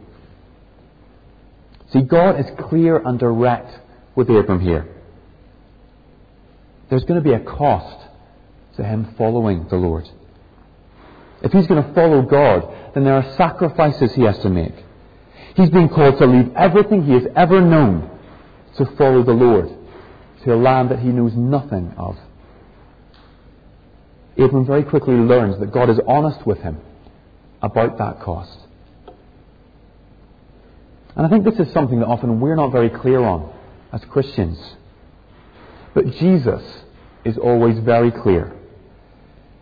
See, 1.91 2.01
God 2.01 2.39
is 2.39 2.45
clear 2.59 2.97
and 2.97 3.17
direct 3.17 3.79
with 4.15 4.29
Abram 4.29 4.59
here. 4.59 4.87
There's 6.89 7.03
going 7.05 7.21
to 7.21 7.27
be 7.27 7.33
a 7.33 7.39
cost 7.39 8.07
to 8.77 8.83
him 8.83 9.15
following 9.17 9.67
the 9.69 9.77
Lord. 9.77 10.09
If 11.41 11.51
he's 11.51 11.67
going 11.67 11.83
to 11.83 11.93
follow 11.93 12.21
God, 12.23 12.93
then 12.93 13.03
there 13.03 13.15
are 13.15 13.35
sacrifices 13.35 14.13
he 14.13 14.23
has 14.23 14.37
to 14.39 14.49
make. 14.49 14.73
He's 15.55 15.69
being 15.69 15.89
called 15.89 16.17
to 16.17 16.25
leave 16.25 16.53
everything 16.55 17.05
he 17.05 17.13
has 17.13 17.27
ever 17.35 17.61
known 17.61 18.09
to 18.77 18.85
follow 18.97 19.23
the 19.23 19.33
Lord 19.33 19.69
to 20.43 20.53
a 20.53 20.55
land 20.55 20.89
that 20.91 20.99
he 20.99 21.09
knows 21.09 21.33
nothing 21.33 21.93
of. 21.97 22.17
Abram 24.37 24.65
very 24.65 24.83
quickly 24.83 25.13
learns 25.15 25.59
that 25.59 25.71
God 25.71 25.89
is 25.89 25.99
honest 26.07 26.45
with 26.45 26.59
him 26.59 26.77
about 27.61 27.97
that 27.97 28.19
cost. 28.21 28.59
And 31.15 31.25
I 31.25 31.29
think 31.29 31.45
this 31.45 31.59
is 31.65 31.71
something 31.73 31.99
that 31.99 32.07
often 32.07 32.41
we're 32.41 32.55
not 32.55 32.71
very 32.71 32.89
clear 32.89 33.21
on 33.21 33.53
as 33.93 34.03
Christians. 34.05 34.59
But 35.93 36.11
Jesus 36.17 36.61
is 37.23 37.37
always 37.37 37.79
very 37.79 38.11
clear. 38.11 38.53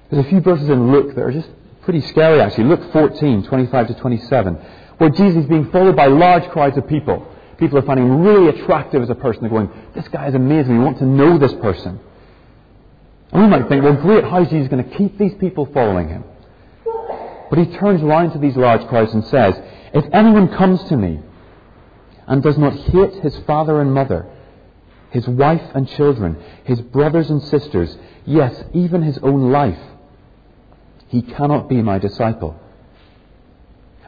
There's 0.10 0.26
a 0.26 0.30
few 0.30 0.42
verses 0.42 0.70
in 0.70 0.92
Luke 0.92 1.16
that 1.16 1.22
are 1.22 1.32
just 1.32 1.50
pretty 1.84 2.02
scary, 2.02 2.42
actually. 2.42 2.66
Luke 2.66 2.92
14, 2.92 3.44
25 3.44 3.88
to 3.88 3.94
27, 3.94 4.56
where 4.98 5.10
Jesus 5.12 5.44
is 5.44 5.50
being 5.50 5.70
followed 5.72 5.96
by 5.96 6.08
large 6.08 6.50
crowds 6.50 6.78
of 6.78 6.88
people. 6.88 7.28
People 7.58 7.78
are 7.78 7.84
finding 7.84 8.08
him 8.08 8.22
really 8.22 8.50
attractive 8.50 9.04
as 9.04 9.10
a 9.12 9.16
person. 9.16 9.42
They're 9.42 9.52
going, 9.52 9.70
This 9.94 10.08
guy 10.08 10.28
is 10.28 10.34
amazing. 10.34 10.78
We 10.78 10.84
want 10.84 10.98
to 11.00 11.06
know 11.06 11.38
this 11.38 11.54
person. 11.54 12.00
And 13.34 13.42
we 13.42 13.48
might 13.50 13.68
think, 13.68 13.84
well, 13.84 13.96
great, 13.96 14.24
how 14.24 14.44
is 14.44 14.50
Jesus 14.50 14.70
going 14.70 14.88
to 14.88 14.96
keep 14.96 15.18
these 15.18 15.34
people 15.40 15.66
following 15.74 16.08
him? 16.08 16.24
But 17.50 17.58
he 17.58 17.66
turns 17.78 18.04
around 18.04 18.32
to 18.32 18.38
these 18.38 18.56
large 18.56 18.88
crowds 18.88 19.14
and 19.14 19.26
says, 19.26 19.56
If 19.94 20.06
anyone 20.14 20.56
comes 20.56 20.84
to 20.86 20.98
me 20.98 21.20
and 22.28 22.44
does 22.44 22.60
not 22.60 22.74
hate 22.74 23.16
his 23.24 23.36
father 23.48 23.82
and 23.82 23.92
mother, 23.92 24.28
his 25.10 25.28
wife 25.28 25.64
and 25.74 25.90
children, 25.90 26.38
his 26.64 26.80
brothers 26.82 27.30
and 27.32 27.42
sisters, 27.42 27.96
yes, 28.26 28.64
even 28.74 29.02
his 29.02 29.18
own 29.20 29.52
life, 29.52 29.80
he 31.08 31.24
cannot 31.24 31.68
be 31.68 31.82
my 31.82 31.98
disciple. 31.98 32.60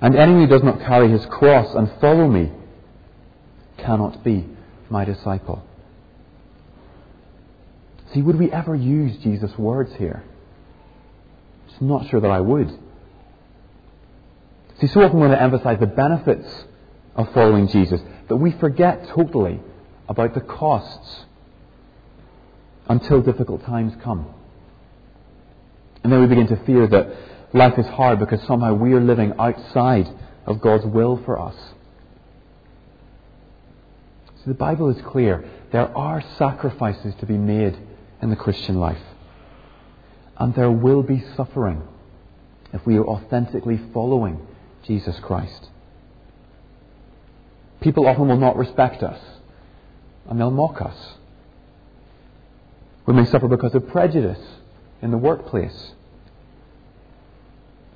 And 0.01 0.15
anyone 0.15 0.41
who 0.41 0.47
does 0.47 0.63
not 0.63 0.81
carry 0.81 1.09
his 1.09 1.25
cross 1.25 1.73
and 1.73 1.91
follow 1.99 2.27
me 2.27 2.51
cannot 3.77 4.23
be 4.23 4.45
my 4.89 5.03
disciple. 5.03 5.63
See, 8.15 8.21
would 8.21 8.39
we 8.39 8.49
ever 8.49 8.73
use 8.73 9.17
Jesus' 9.17 9.51
words 9.57 9.93
here? 9.95 10.23
Just 11.67 11.81
not 11.81 12.09
sure 12.09 12.21
that 12.21 12.31
I 12.31 12.39
would. 12.39 12.69
See, 14.79 14.87
so 14.87 15.01
often 15.01 15.19
we 15.19 15.27
want 15.27 15.37
to 15.37 15.41
emphasize 15.41 15.81
the 15.81 15.85
benefits 15.85 16.47
of 17.17 17.33
following 17.33 17.67
Jesus 17.67 17.99
that 18.29 18.37
we 18.37 18.51
forget 18.53 19.09
totally 19.09 19.59
about 20.07 20.33
the 20.33 20.39
costs 20.39 21.25
until 22.87 23.21
difficult 23.21 23.65
times 23.65 23.91
come. 24.01 24.27
And 26.01 26.13
then 26.13 26.21
we 26.21 26.27
begin 26.27 26.47
to 26.47 26.63
fear 26.63 26.87
that 26.87 27.09
life 27.53 27.77
is 27.77 27.85
hard 27.87 28.19
because 28.19 28.41
somehow 28.43 28.75
we 28.75 28.93
are 28.93 29.01
living 29.01 29.33
outside 29.37 30.07
of 30.45 30.61
God's 30.61 30.85
will 30.85 31.21
for 31.25 31.37
us. 31.37 31.55
So 34.37 34.43
the 34.45 34.53
Bible 34.53 34.89
is 34.89 35.01
clear. 35.05 35.43
There 35.73 35.97
are 35.97 36.23
sacrifices 36.37 37.13
to 37.19 37.25
be 37.25 37.37
made 37.37 37.77
in 38.25 38.31
the 38.31 38.35
Christian 38.35 38.79
life. 38.79 39.01
And 40.37 40.55
there 40.55 40.71
will 40.71 41.03
be 41.03 41.23
suffering 41.37 41.83
if 42.73 42.85
we 42.85 42.97
are 42.97 43.05
authentically 43.05 43.79
following 43.93 44.45
Jesus 44.83 45.17
Christ. 45.19 45.69
People 47.81 48.07
often 48.07 48.27
will 48.27 48.37
not 48.37 48.57
respect 48.57 49.03
us, 49.03 49.19
and 50.27 50.39
they'll 50.39 50.49
mock 50.49 50.81
us. 50.81 50.97
We 53.05 53.13
may 53.13 53.25
suffer 53.25 53.47
because 53.47 53.75
of 53.75 53.87
prejudice 53.89 54.43
in 55.03 55.11
the 55.11 55.17
workplace. 55.17 55.91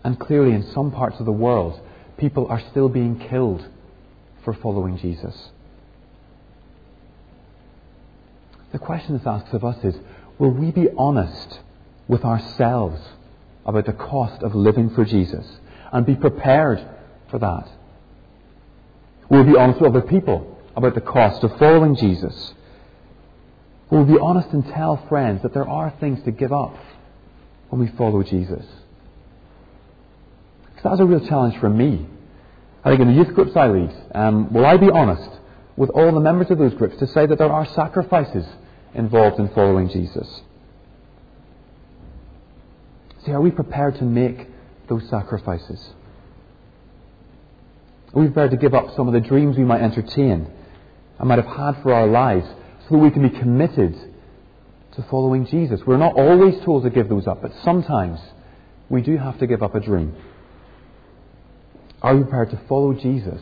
And 0.03 0.19
clearly, 0.19 0.53
in 0.53 0.63
some 0.71 0.91
parts 0.91 1.19
of 1.19 1.25
the 1.25 1.31
world, 1.31 1.81
people 2.17 2.45
are 2.48 2.62
still 2.69 2.88
being 2.88 3.17
killed 3.17 3.67
for 4.43 4.53
following 4.53 5.00
Jesus. 5.00 5.50
The 8.71 8.79
question 8.79 9.17
this 9.17 9.25
asks 9.25 9.53
of 9.53 9.65
us 9.65 9.83
is 9.83 9.95
will 10.39 10.51
we 10.51 10.72
be 10.72 10.88
honest 10.98 11.60
with 12.08 12.24
ourselves 12.24 13.00
about 13.65 13.86
the 13.86 13.93
cost 13.93 14.41
of 14.41 14.55
living 14.55 14.89
for 14.89 15.05
Jesus 15.05 15.46
and 15.91 16.05
be 16.05 16.15
prepared 16.15 16.84
for 17.29 17.38
that? 17.39 17.69
Will 19.29 19.43
we 19.43 19.51
be 19.51 19.58
honest 19.58 19.79
with 19.81 19.96
other 19.96 20.08
people 20.08 20.58
about 20.75 20.96
the 20.96 21.01
cost 21.01 21.43
of 21.43 21.55
following 21.60 21.96
Jesus? 21.96 22.53
Will 23.91 24.03
we 24.03 24.13
be 24.13 24.19
honest 24.19 24.50
and 24.50 24.65
tell 24.65 25.05
friends 25.08 25.43
that 25.43 25.53
there 25.53 25.67
are 25.67 25.93
things 26.00 26.24
to 26.24 26.31
give 26.31 26.53
up 26.53 26.75
when 27.69 27.81
we 27.81 27.88
follow 27.96 28.24
Jesus? 28.24 28.65
Because 30.69 30.84
that 30.84 30.91
was 30.91 31.00
a 31.01 31.05
real 31.05 31.27
challenge 31.27 31.60
for 31.60 31.69
me. 31.69 32.08
I 32.84 32.89
think 32.89 33.01
in 33.01 33.08
the 33.10 33.13
youth 33.13 33.34
groups 33.34 33.55
I 33.55 33.67
lead, 33.67 33.91
um, 34.15 34.53
will 34.53 34.65
I 34.65 34.77
be 34.77 34.89
honest 34.89 35.29
with 35.75 35.89
all 35.89 36.12
the 36.12 36.19
members 36.19 36.50
of 36.50 36.58
those 36.58 36.74
groups 36.74 36.98
to 36.98 37.08
say 37.08 37.25
that 37.25 37.38
there 37.38 37.51
are 37.51 37.65
sacrifices 37.65 38.46
involved 38.93 39.39
in 39.39 39.50
following 39.50 39.89
Jesus. 39.89 40.41
See, 43.25 43.31
are 43.31 43.41
we 43.41 43.51
prepared 43.51 43.98
to 43.98 44.03
make 44.03 44.48
those 44.88 45.08
sacrifices? 45.10 45.93
Are 48.13 48.22
we 48.22 48.27
prepared 48.27 48.51
to 48.51 48.58
give 48.58 48.74
up 48.74 48.96
some 48.96 49.08
of 49.08 49.13
the 49.13 49.19
dreams 49.19 49.58
we 49.58 49.65
might 49.65 49.81
entertain 49.81 50.51
and 51.19 51.27
might 51.27 51.38
have 51.38 51.55
had 51.55 51.84
for 51.84 51.93
our 51.93 52.08
lives 52.08 52.48
so 52.88 52.96
that 52.96 52.98
we 52.98 53.12
can 53.12 53.27
be 53.27 53.38
committed 53.38 53.96
to 54.93 55.03
following 55.10 55.46
Jesus? 55.46 55.81
We're 55.86 55.98
not 55.98 56.15
always 56.15 56.60
told 56.63 56.84
to 56.84 56.89
give 56.89 57.10
those 57.10 57.27
up, 57.27 57.41
but 57.41 57.51
sometimes 57.63 58.19
we 58.89 59.01
do 59.01 59.17
have 59.17 59.38
to 59.39 59.48
give 59.48 59.62
up 59.62 59.75
a 59.75 59.79
dream. 59.79 60.15
Are 62.01 62.15
we 62.15 62.24
prepared 62.24 62.50
to 62.51 62.62
follow 62.67 62.93
Jesus 62.93 63.41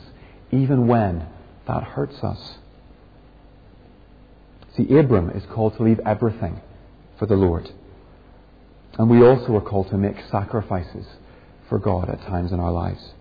even 0.51 0.87
when 0.87 1.27
that 1.67 1.83
hurts 1.83 2.23
us. 2.23 2.57
See, 4.77 4.95
Abram 4.95 5.31
is 5.31 5.43
called 5.53 5.75
to 5.77 5.83
leave 5.83 5.99
everything 6.05 6.61
for 7.17 7.25
the 7.25 7.35
Lord. 7.35 7.69
And 8.97 9.09
we 9.09 9.25
also 9.25 9.55
are 9.55 9.61
called 9.61 9.89
to 9.89 9.97
make 9.97 10.15
sacrifices 10.31 11.05
for 11.67 11.79
God 11.79 12.09
at 12.09 12.21
times 12.27 12.51
in 12.51 12.59
our 12.59 12.71
lives. 12.71 13.13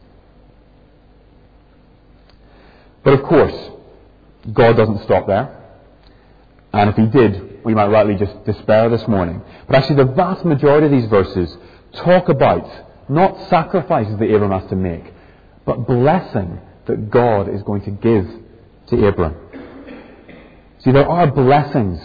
But 3.03 3.15
of 3.15 3.23
course, 3.23 3.71
God 4.53 4.77
doesn't 4.77 5.03
stop 5.05 5.27
there. 5.27 5.65
And 6.73 6.91
if 6.91 6.97
He 6.97 7.07
did, 7.07 7.65
we 7.65 7.75
might 7.75 7.89
rightly 7.89 8.17
just 8.17 8.45
despair 8.45 8.89
this 8.89 9.07
morning. 9.09 9.43
But 9.67 9.77
actually, 9.77 9.97
the 9.97 10.13
vast 10.13 10.45
majority 10.45 10.87
of 10.87 10.93
these 10.93 11.09
verses 11.09 11.57
talk 11.95 12.29
about 12.29 12.69
not 13.09 13.49
sacrifices 13.49 14.19
that 14.19 14.31
Abram 14.31 14.51
has 14.51 14.69
to 14.71 14.77
make, 14.77 15.13
but 15.65 15.87
blessing 15.87 16.61
that 16.87 17.11
God 17.11 17.49
is 17.49 17.63
going 17.63 17.83
to 17.83 17.91
give 17.91 18.29
to 18.89 19.07
Abram. 19.07 19.37
See, 20.87 20.93
there 20.93 21.09
are 21.09 21.27
blessings 21.27 22.01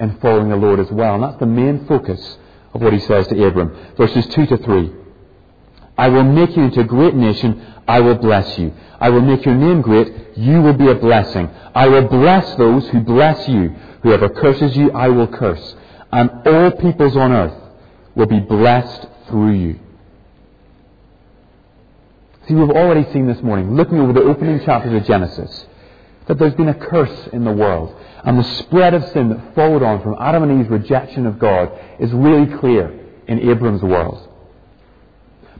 in 0.00 0.18
following 0.20 0.48
the 0.48 0.56
Lord 0.56 0.80
as 0.80 0.90
well, 0.90 1.16
and 1.16 1.22
that's 1.22 1.38
the 1.38 1.44
main 1.44 1.84
focus 1.84 2.38
of 2.72 2.80
what 2.80 2.94
he 2.94 2.98
says 3.00 3.26
to 3.26 3.44
Abram. 3.44 3.76
Verses 3.98 4.26
2 4.28 4.46
to 4.46 4.56
3. 4.56 4.90
I 5.98 6.08
will 6.08 6.24
make 6.24 6.56
you 6.56 6.62
into 6.62 6.80
a 6.80 6.84
great 6.84 7.14
nation. 7.14 7.62
I 7.86 8.00
will 8.00 8.14
bless 8.14 8.58
you. 8.58 8.72
I 8.98 9.10
will 9.10 9.20
make 9.20 9.44
your 9.44 9.54
name 9.54 9.82
great. 9.82 10.38
You 10.38 10.62
will 10.62 10.72
be 10.72 10.88
a 10.88 10.94
blessing. 10.94 11.50
I 11.74 11.88
will 11.88 12.08
bless 12.08 12.56
those 12.56 12.88
who 12.88 13.00
bless 13.00 13.46
you. 13.50 13.68
Whoever 14.02 14.30
curses 14.30 14.74
you, 14.78 14.90
I 14.92 15.08
will 15.08 15.28
curse. 15.28 15.74
And 16.10 16.30
all 16.46 16.70
peoples 16.70 17.14
on 17.14 17.32
earth 17.32 17.60
will 18.14 18.24
be 18.24 18.40
blessed 18.40 19.08
through 19.28 19.52
you. 19.52 19.80
See, 22.48 22.54
we've 22.54 22.70
already 22.70 23.12
seen 23.12 23.26
this 23.26 23.42
morning, 23.42 23.76
looking 23.76 24.00
over 24.00 24.14
the 24.14 24.22
opening 24.22 24.64
chapters 24.64 24.94
of 24.94 25.06
Genesis, 25.06 25.66
that 26.26 26.38
there's 26.38 26.54
been 26.54 26.68
a 26.68 26.74
curse 26.74 27.28
in 27.32 27.44
the 27.44 27.52
world. 27.52 27.94
And 28.24 28.38
the 28.38 28.58
spread 28.58 28.94
of 28.94 29.04
sin 29.12 29.30
that 29.30 29.54
followed 29.54 29.82
on 29.82 30.02
from 30.02 30.16
Adam 30.20 30.44
and 30.44 30.60
Eve's 30.60 30.70
rejection 30.70 31.26
of 31.26 31.38
God 31.38 31.72
is 31.98 32.12
really 32.12 32.46
clear 32.58 32.98
in 33.26 33.40
Abram's 33.50 33.82
world. 33.82 34.28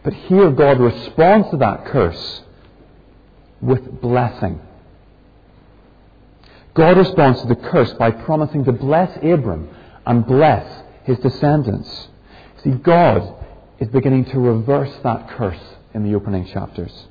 But 0.04 0.14
here 0.14 0.50
God 0.50 0.80
responds 0.80 1.50
to 1.50 1.56
that 1.58 1.86
curse 1.86 2.42
with 3.60 4.00
blessing. 4.00 4.60
God 6.74 6.96
responds 6.96 7.40
to 7.42 7.48
the 7.48 7.56
curse 7.56 7.92
by 7.94 8.10
promising 8.10 8.64
to 8.64 8.72
bless 8.72 9.16
Abram 9.18 9.68
and 10.06 10.26
bless 10.26 10.82
his 11.04 11.18
descendants. 11.18 12.08
See, 12.64 12.70
God 12.70 13.34
is 13.78 13.88
beginning 13.88 14.26
to 14.26 14.38
reverse 14.38 14.94
that 15.02 15.28
curse 15.30 15.60
in 15.94 16.04
the 16.04 16.14
opening 16.14 16.46
chapters. 16.46 17.06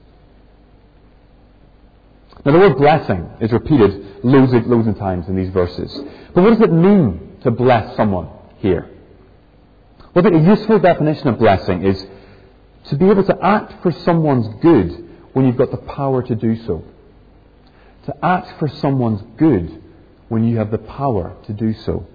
Now, 2.43 2.53
the 2.53 2.59
word 2.59 2.77
blessing 2.77 3.29
is 3.39 3.51
repeated 3.51 4.23
loads 4.23 4.53
of, 4.53 4.65
loads 4.65 4.87
of 4.87 4.97
times 4.97 5.27
in 5.27 5.35
these 5.35 5.49
verses. 5.49 5.93
But 6.33 6.41
what 6.41 6.51
does 6.51 6.61
it 6.61 6.73
mean 6.73 7.37
to 7.43 7.51
bless 7.51 7.95
someone 7.95 8.29
here? 8.57 8.89
Well, 10.15 10.23
the 10.23 10.37
useful 10.37 10.79
definition 10.79 11.27
of 11.27 11.37
blessing 11.37 11.83
is 11.83 12.03
to 12.85 12.95
be 12.95 13.09
able 13.09 13.23
to 13.25 13.37
act 13.43 13.83
for 13.83 13.91
someone's 13.91 14.47
good 14.61 15.09
when 15.33 15.45
you've 15.45 15.57
got 15.57 15.69
the 15.69 15.77
power 15.77 16.23
to 16.23 16.35
do 16.35 16.55
so. 16.65 16.83
To 18.05 18.25
act 18.25 18.57
for 18.57 18.67
someone's 18.67 19.21
good 19.37 19.81
when 20.27 20.43
you 20.43 20.57
have 20.57 20.71
the 20.71 20.79
power 20.79 21.37
to 21.45 21.53
do 21.53 21.73
so. 21.73 22.07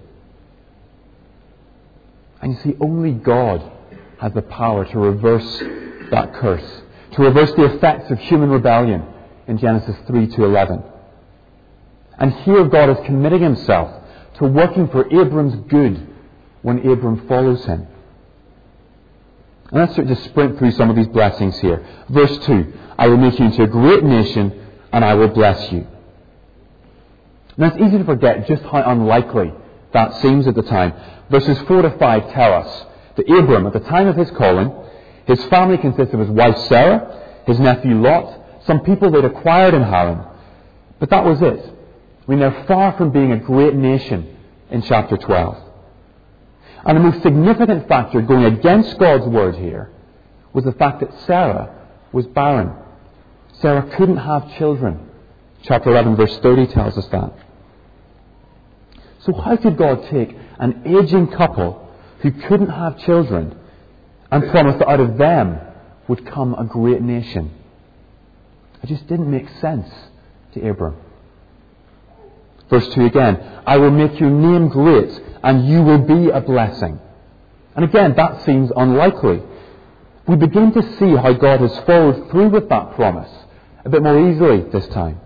And 2.41 2.53
you 2.53 2.59
see, 2.59 2.75
only 2.81 3.11
God 3.11 3.71
has 4.19 4.33
the 4.33 4.41
power 4.41 4.83
to 4.83 4.99
reverse 4.99 5.63
that 6.11 6.33
curse, 6.33 6.81
to 7.13 7.21
reverse 7.21 7.51
the 7.53 7.75
effects 7.75 8.11
of 8.11 8.19
human 8.19 8.49
rebellion 8.49 9.13
in 9.47 9.57
Genesis 9.57 9.95
3 10.07 10.27
to 10.27 10.45
11. 10.45 10.83
And 12.19 12.33
here 12.33 12.65
God 12.65 12.89
is 12.89 13.05
committing 13.05 13.41
himself 13.41 14.03
to 14.35 14.45
working 14.45 14.87
for 14.89 15.05
Abram's 15.07 15.55
good 15.69 16.07
when 16.61 16.79
Abram 16.87 17.27
follows 17.27 17.63
him. 17.65 17.87
And 19.71 19.81
let's 19.81 19.95
just 19.95 20.25
sprint 20.25 20.57
through 20.57 20.71
some 20.71 20.89
of 20.89 20.95
these 20.95 21.07
blessings 21.07 21.57
here. 21.59 21.85
Verse 22.09 22.37
2 22.45 22.73
I 22.97 23.07
will 23.07 23.17
make 23.17 23.37
you 23.37 23.45
into 23.45 23.63
a 23.63 23.67
great 23.67 24.03
nation, 24.03 24.67
and 24.91 25.05
I 25.05 25.13
will 25.13 25.27
bless 25.27 25.71
you. 25.71 25.85
Now 27.57 27.67
it's 27.67 27.77
easy 27.77 27.97
to 27.97 28.05
forget 28.05 28.47
just 28.47 28.63
how 28.63 28.83
unlikely 28.83 29.53
that 29.93 30.21
seems 30.21 30.47
at 30.47 30.55
the 30.55 30.63
time. 30.63 30.93
Verses 31.29 31.57
4 31.67 31.81
to 31.83 31.97
5 31.97 32.33
tell 32.33 32.53
us 32.53 32.85
that 33.15 33.29
Abram, 33.29 33.67
at 33.67 33.73
the 33.73 33.79
time 33.81 34.07
of 34.07 34.15
his 34.15 34.29
calling, 34.31 34.73
his 35.25 35.43
family 35.45 35.77
consisted 35.77 36.13
of 36.13 36.21
his 36.21 36.29
wife 36.29 36.57
Sarah, 36.69 37.43
his 37.45 37.59
nephew 37.59 37.99
Lot, 37.99 38.46
some 38.67 38.81
people 38.81 39.09
they'd 39.09 39.25
acquired 39.25 39.73
in 39.73 39.81
Haran. 39.81 40.23
But 40.99 41.09
that 41.09 41.23
was 41.23 41.41
it. 41.41 41.59
I 41.59 42.29
mean, 42.29 42.39
they're 42.39 42.65
far 42.67 42.97
from 42.97 43.11
being 43.11 43.31
a 43.31 43.37
great 43.37 43.73
nation 43.73 44.37
in 44.69 44.81
chapter 44.81 45.15
12. 45.15 45.57
And 46.85 46.97
the 46.97 47.01
most 47.01 47.23
significant 47.23 47.87
factor 47.87 48.21
going 48.21 48.45
against 48.45 48.97
God's 48.99 49.25
word 49.25 49.55
here 49.55 49.89
was 50.53 50.65
the 50.65 50.73
fact 50.73 50.99
that 50.99 51.13
Sarah 51.25 51.73
was 52.11 52.27
barren. 52.27 52.73
Sarah 53.61 53.89
couldn't 53.95 54.17
have 54.17 54.57
children. 54.57 55.09
Chapter 55.63 55.89
11, 55.91 56.15
verse 56.15 56.37
30 56.39 56.67
tells 56.67 56.97
us 56.97 57.07
that. 57.07 57.33
So, 59.19 59.33
how 59.33 59.57
could 59.57 59.77
God 59.77 60.07
take 60.09 60.35
an 60.59 60.83
aging 60.85 61.27
couple 61.27 61.89
who 62.19 62.31
couldn't 62.31 62.69
have 62.69 62.99
children 62.99 63.57
and 64.31 64.49
promise 64.51 64.77
that 64.79 64.87
out 64.87 64.99
of 64.99 65.17
them 65.17 65.59
would 66.07 66.25
come 66.25 66.53
a 66.53 66.63
great 66.63 67.01
nation? 67.01 67.51
It 68.83 68.87
just 68.87 69.07
didn't 69.07 69.29
make 69.29 69.47
sense 69.61 69.87
to 70.53 70.69
Abram. 70.69 70.95
Verse 72.69 72.87
2 72.93 73.05
again 73.05 73.61
I 73.65 73.77
will 73.77 73.91
make 73.91 74.19
your 74.19 74.29
name 74.29 74.69
great, 74.69 75.11
and 75.43 75.67
you 75.67 75.81
will 75.83 75.99
be 75.99 76.29
a 76.29 76.41
blessing. 76.41 76.99
And 77.75 77.85
again, 77.85 78.15
that 78.15 78.43
seems 78.45 78.71
unlikely. 78.75 79.41
We 80.27 80.35
begin 80.35 80.73
to 80.73 80.81
see 80.97 81.15
how 81.15 81.33
God 81.33 81.61
has 81.61 81.77
followed 81.85 82.29
through 82.31 82.49
with 82.49 82.69
that 82.69 82.95
promise 82.95 83.29
a 83.87 83.89
bit 83.89 84.03
more 84.03 84.29
easily 84.29 84.69
this 84.69 84.87
time. 84.89 85.19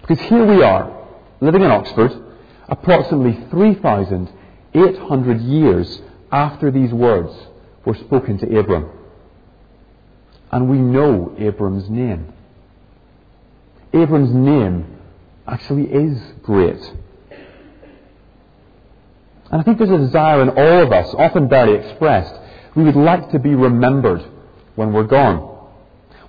Because 0.00 0.20
here 0.28 0.46
we 0.46 0.62
are, 0.62 1.06
living 1.40 1.62
in 1.62 1.70
Oxford, 1.70 2.12
approximately 2.68 3.44
3,800 3.50 5.40
years 5.40 6.00
after 6.30 6.70
these 6.70 6.92
words 6.92 7.32
were 7.84 7.96
spoken 7.96 8.38
to 8.38 8.58
Abram. 8.58 8.88
And 10.52 10.70
we 10.70 10.78
know 10.78 11.34
Abram's 11.36 11.90
name. 11.90 12.32
Abram's 13.92 14.32
name 14.32 14.98
actually 15.46 15.84
is 15.84 16.20
great. 16.42 16.80
And 19.50 19.60
I 19.60 19.62
think 19.62 19.78
there's 19.78 19.90
a 19.90 19.98
desire 19.98 20.42
in 20.42 20.50
all 20.50 20.82
of 20.82 20.92
us, 20.92 21.14
often 21.14 21.48
barely 21.48 21.74
expressed, 21.74 22.34
we 22.74 22.84
would 22.84 22.96
like 22.96 23.30
to 23.30 23.38
be 23.38 23.54
remembered 23.54 24.22
when 24.74 24.92
we're 24.92 25.04
gone. 25.04 25.56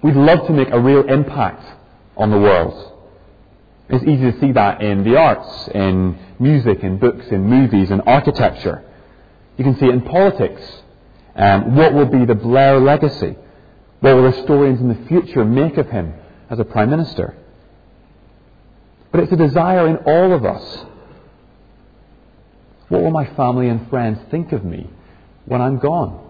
We'd 0.02 0.16
love 0.16 0.48
to 0.48 0.54
make 0.54 0.70
a 0.72 0.80
real 0.80 1.04
impact 1.04 1.66
on 2.16 2.32
the 2.32 2.40
world. 2.40 2.94
It's 3.90 4.04
easy 4.06 4.32
to 4.32 4.40
see 4.40 4.52
that 4.54 4.82
in 4.82 5.04
the 5.04 5.18
arts, 5.18 5.68
in 5.74 6.18
music, 6.40 6.84
in 6.84 6.98
books, 6.98 7.26
in 7.28 7.44
movies, 7.44 7.92
in 7.92 8.02
architecture. 8.02 8.84
You 9.58 9.64
can 9.66 9.78
see 9.78 9.88
it 9.88 9.94
in 9.94 10.02
politics. 10.02 10.62
Um, 11.36 11.76
what 11.76 11.94
will 11.94 12.06
be 12.06 12.26
the 12.26 12.36
Blair 12.36 12.80
legacy? 12.80 13.36
What 14.00 14.16
will 14.16 14.32
historians 14.32 14.80
in 14.80 14.88
the 14.88 15.08
future 15.08 15.44
make 15.44 15.78
of 15.78 15.90
him 15.90 16.14
as 16.50 16.60
a 16.60 16.64
Prime 16.64 16.90
Minister? 16.90 17.36
But 19.12 19.22
it's 19.22 19.32
a 19.32 19.38
desire 19.38 19.88
in 19.88 19.98
all 19.98 20.34
of 20.34 20.46
us. 20.46 20.86
What 22.90 23.02
will 23.04 23.12
my 23.12 23.26
family 23.36 23.70
and 23.70 23.90
friends 23.90 24.20
think 24.32 24.52
of 24.52 24.64
me 24.64 24.90
when 25.46 25.62
I'm 25.62 25.80
gone? 25.80 26.28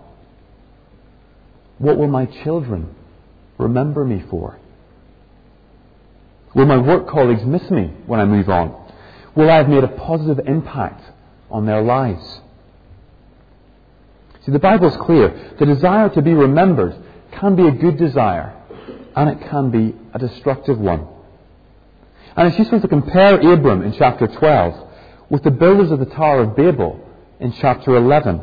What 1.78 1.98
will 1.98 2.08
my 2.08 2.26
children 2.26 2.94
remember 3.58 4.04
me 4.06 4.24
for? 4.30 4.58
Will 6.54 6.66
my 6.66 6.78
work 6.78 7.08
colleagues 7.08 7.44
miss 7.44 7.70
me 7.70 7.94
when 8.06 8.20
I 8.20 8.26
move 8.26 8.50
on? 8.50 8.76
Will 9.36 9.50
I 9.50 9.58
have 9.58 9.70
made 9.70 9.84
a 9.84 9.88
positive 9.88 10.46
impact 10.48 11.02
on 11.50 11.66
their 11.66 11.82
lives? 11.82 12.42
See, 14.46 14.52
the 14.52 14.60
Bible 14.60 14.88
is 14.88 14.98
clear. 14.98 15.56
The 15.60 15.66
desire 15.66 16.10
to 16.10 16.22
be 16.22 16.34
remembered 16.34 16.96
can 17.34 17.56
be 17.56 17.68
a 17.68 17.72
good 17.72 17.98
desire, 17.98 18.56
and 19.16 19.30
it 19.30 19.50
can 19.50 19.70
be 19.70 19.96
a 20.14 20.20
destructive 20.20 20.80
one. 20.80 21.08
And 22.40 22.48
it's 22.48 22.58
useful 22.58 22.80
to 22.80 22.88
compare 22.88 23.36
Abram 23.36 23.82
in 23.82 23.92
chapter 23.92 24.26
12 24.26 24.88
with 25.30 25.44
the 25.44 25.52
builders 25.52 25.92
of 25.92 26.00
the 26.00 26.06
Tower 26.06 26.44
of 26.44 26.56
Babel 26.56 26.98
in 27.42 27.52
chapter 27.52 27.98
11. 27.98 28.42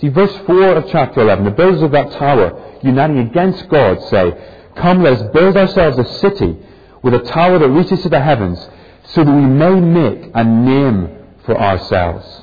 See, 0.00 0.08
verse 0.08 0.36
4 0.44 0.74
of 0.74 0.88
chapter 0.90 1.20
11, 1.20 1.44
the 1.44 1.52
builders 1.52 1.80
of 1.82 1.92
that 1.92 2.10
tower, 2.10 2.80
uniting 2.82 3.18
against 3.18 3.68
God, 3.68 4.02
say, 4.10 4.36
Come, 4.74 5.04
let 5.04 5.20
us 5.20 5.32
build 5.32 5.56
ourselves 5.56 5.98
a 5.98 6.18
city 6.18 6.56
with 7.00 7.14
a 7.14 7.20
tower 7.20 7.60
that 7.60 7.68
reaches 7.68 8.02
to 8.02 8.08
the 8.08 8.20
heavens, 8.20 8.58
so 9.04 9.22
that 9.22 9.32
we 9.32 9.46
may 9.46 9.78
make 9.78 10.32
a 10.34 10.42
name 10.42 11.16
for 11.46 11.56
ourselves. 11.56 12.42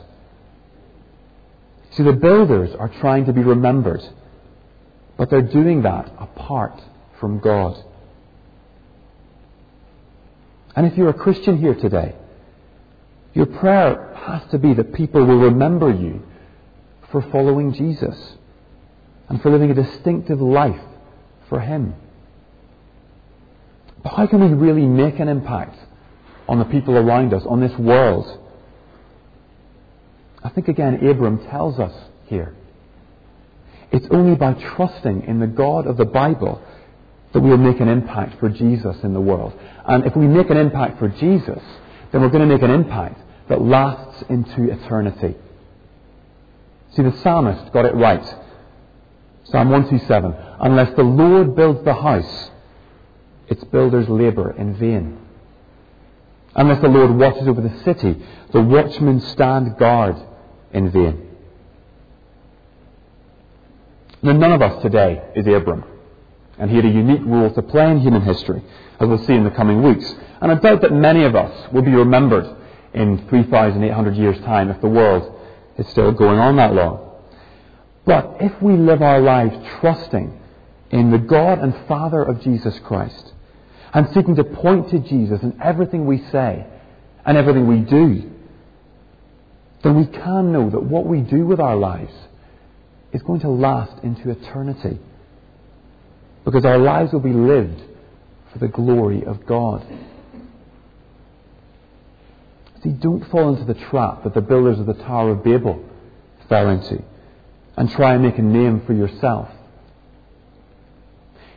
See, 1.91 2.03
the 2.03 2.13
builders 2.13 2.73
are 2.73 2.87
trying 3.01 3.25
to 3.25 3.33
be 3.33 3.41
remembered, 3.41 4.01
but 5.17 5.29
they're 5.29 5.41
doing 5.41 5.81
that 5.81 6.13
apart 6.17 6.81
from 7.19 7.39
God. 7.39 7.83
And 10.75 10.85
if 10.85 10.97
you're 10.97 11.09
a 11.09 11.13
Christian 11.13 11.57
here 11.57 11.75
today, 11.75 12.15
your 13.33 13.45
prayer 13.45 14.13
has 14.25 14.41
to 14.51 14.57
be 14.57 14.73
that 14.73 14.93
people 14.93 15.25
will 15.25 15.39
remember 15.39 15.89
you 15.89 16.21
for 17.11 17.21
following 17.31 17.73
Jesus 17.73 18.35
and 19.29 19.41
for 19.41 19.49
living 19.51 19.71
a 19.71 19.73
distinctive 19.73 20.41
life 20.41 20.81
for 21.49 21.59
Him. 21.59 21.95
But 24.03 24.13
how 24.13 24.27
can 24.27 24.39
we 24.39 24.53
really 24.53 24.85
make 24.85 25.19
an 25.19 25.29
impact 25.29 25.77
on 26.47 26.59
the 26.59 26.65
people 26.65 26.97
around 26.97 27.33
us, 27.33 27.43
on 27.45 27.59
this 27.59 27.75
world? 27.77 28.39
I 30.43 30.49
think 30.49 30.67
again, 30.67 31.07
Abram 31.07 31.45
tells 31.47 31.79
us 31.79 31.93
here. 32.27 32.53
It's 33.91 34.07
only 34.11 34.35
by 34.35 34.53
trusting 34.53 35.23
in 35.23 35.39
the 35.39 35.47
God 35.47 35.87
of 35.87 35.97
the 35.97 36.05
Bible 36.05 36.61
that 37.35 37.41
we 37.41 37.49
will 37.49 37.57
make 37.57 37.81
an 37.81 37.89
impact 37.89 38.39
for 38.39 38.47
Jesus 38.47 38.95
in 39.03 39.13
the 39.13 39.19
world. 39.19 39.51
And 39.85 40.05
if 40.05 40.15
we 40.15 40.25
make 40.25 40.49
an 40.49 40.55
impact 40.55 40.99
for 40.99 41.09
Jesus, 41.09 41.61
then 42.13 42.21
we're 42.21 42.29
going 42.29 42.47
to 42.47 42.53
make 42.53 42.61
an 42.61 42.71
impact 42.71 43.19
that 43.49 43.61
lasts 43.61 44.23
into 44.29 44.71
eternity. 44.71 45.35
See, 46.95 47.03
the 47.03 47.11
psalmist 47.21 47.73
got 47.73 47.83
it 47.83 47.93
right. 47.93 48.25
Psalm 49.43 49.69
127 49.69 50.33
Unless 50.61 50.95
the 50.95 51.03
Lord 51.03 51.57
builds 51.57 51.83
the 51.83 51.93
house, 51.93 52.51
its 53.49 53.65
builders 53.65 54.07
labour 54.07 54.55
in 54.57 54.77
vain. 54.77 55.19
Unless 56.55 56.81
the 56.81 56.87
Lord 56.87 57.11
watches 57.11 57.49
over 57.49 57.59
the 57.59 57.83
city, 57.83 58.15
the 58.53 58.61
watchmen 58.61 59.19
stand 59.19 59.77
guard 59.77 60.15
in 60.71 60.89
vain. 60.89 61.35
Now, 64.21 64.31
none 64.31 64.53
of 64.53 64.61
us 64.61 64.81
today 64.81 65.21
is 65.35 65.45
Abram, 65.47 65.83
and 66.57 66.69
he 66.69 66.75
had 66.77 66.85
a 66.85 66.89
unique 66.89 67.21
role 67.25 67.51
to 67.53 67.61
play 67.61 67.89
in 67.91 67.99
human 67.99 68.21
history, 68.21 68.61
as 68.99 69.07
we'll 69.07 69.23
see 69.25 69.33
in 69.33 69.43
the 69.43 69.51
coming 69.51 69.81
weeks. 69.83 70.13
And 70.41 70.51
I 70.51 70.55
doubt 70.55 70.81
that 70.81 70.93
many 70.93 71.23
of 71.23 71.35
us 71.35 71.71
will 71.73 71.81
be 71.81 71.91
remembered 71.91 72.45
in 72.93 73.27
3,800 73.27 74.15
years' 74.15 74.39
time 74.41 74.69
if 74.69 74.79
the 74.81 74.87
world 74.87 75.37
is 75.77 75.87
still 75.89 76.11
going 76.11 76.39
on 76.39 76.55
that 76.55 76.73
long. 76.73 77.11
But 78.05 78.37
if 78.39 78.61
we 78.61 78.77
live 78.77 79.01
our 79.01 79.19
lives 79.19 79.55
trusting 79.79 80.39
in 80.91 81.11
the 81.11 81.17
God 81.17 81.59
and 81.59 81.75
Father 81.87 82.23
of 82.23 82.41
Jesus 82.41 82.77
Christ 82.79 83.33
and 83.93 84.07
seeking 84.13 84.35
to 84.35 84.43
point 84.43 84.89
to 84.91 84.99
Jesus 84.99 85.41
in 85.41 85.59
everything 85.61 86.05
we 86.05 86.19
say 86.31 86.65
and 87.25 87.37
everything 87.37 87.67
we 87.67 87.79
do, 87.79 88.31
then 89.83 89.95
we 89.95 90.05
can 90.05 90.51
know 90.51 90.69
that 90.69 90.83
what 90.83 91.05
we 91.05 91.21
do 91.21 91.45
with 91.45 91.59
our 91.59 91.75
lives 91.75 92.13
is 93.11 93.21
going 93.23 93.39
to 93.41 93.49
last 93.49 94.03
into 94.03 94.29
eternity. 94.29 94.99
Because 96.45 96.63
our 96.63 96.77
lives 96.77 97.11
will 97.11 97.19
be 97.19 97.33
lived 97.33 97.81
for 98.53 98.59
the 98.59 98.67
glory 98.67 99.25
of 99.25 99.45
God. 99.45 99.85
See, 102.83 102.91
don't 102.91 103.27
fall 103.31 103.49
into 103.55 103.65
the 103.65 103.79
trap 103.89 104.23
that 104.23 104.35
the 104.35 104.41
builders 104.41 104.79
of 104.79 104.85
the 104.85 104.93
Tower 104.93 105.31
of 105.31 105.43
Babel 105.43 105.83
fell 106.47 106.69
into 106.69 107.03
and 107.75 107.89
try 107.89 108.13
and 108.13 108.23
make 108.23 108.37
a 108.37 108.43
name 108.43 108.85
for 108.85 108.93
yourself. 108.93 109.49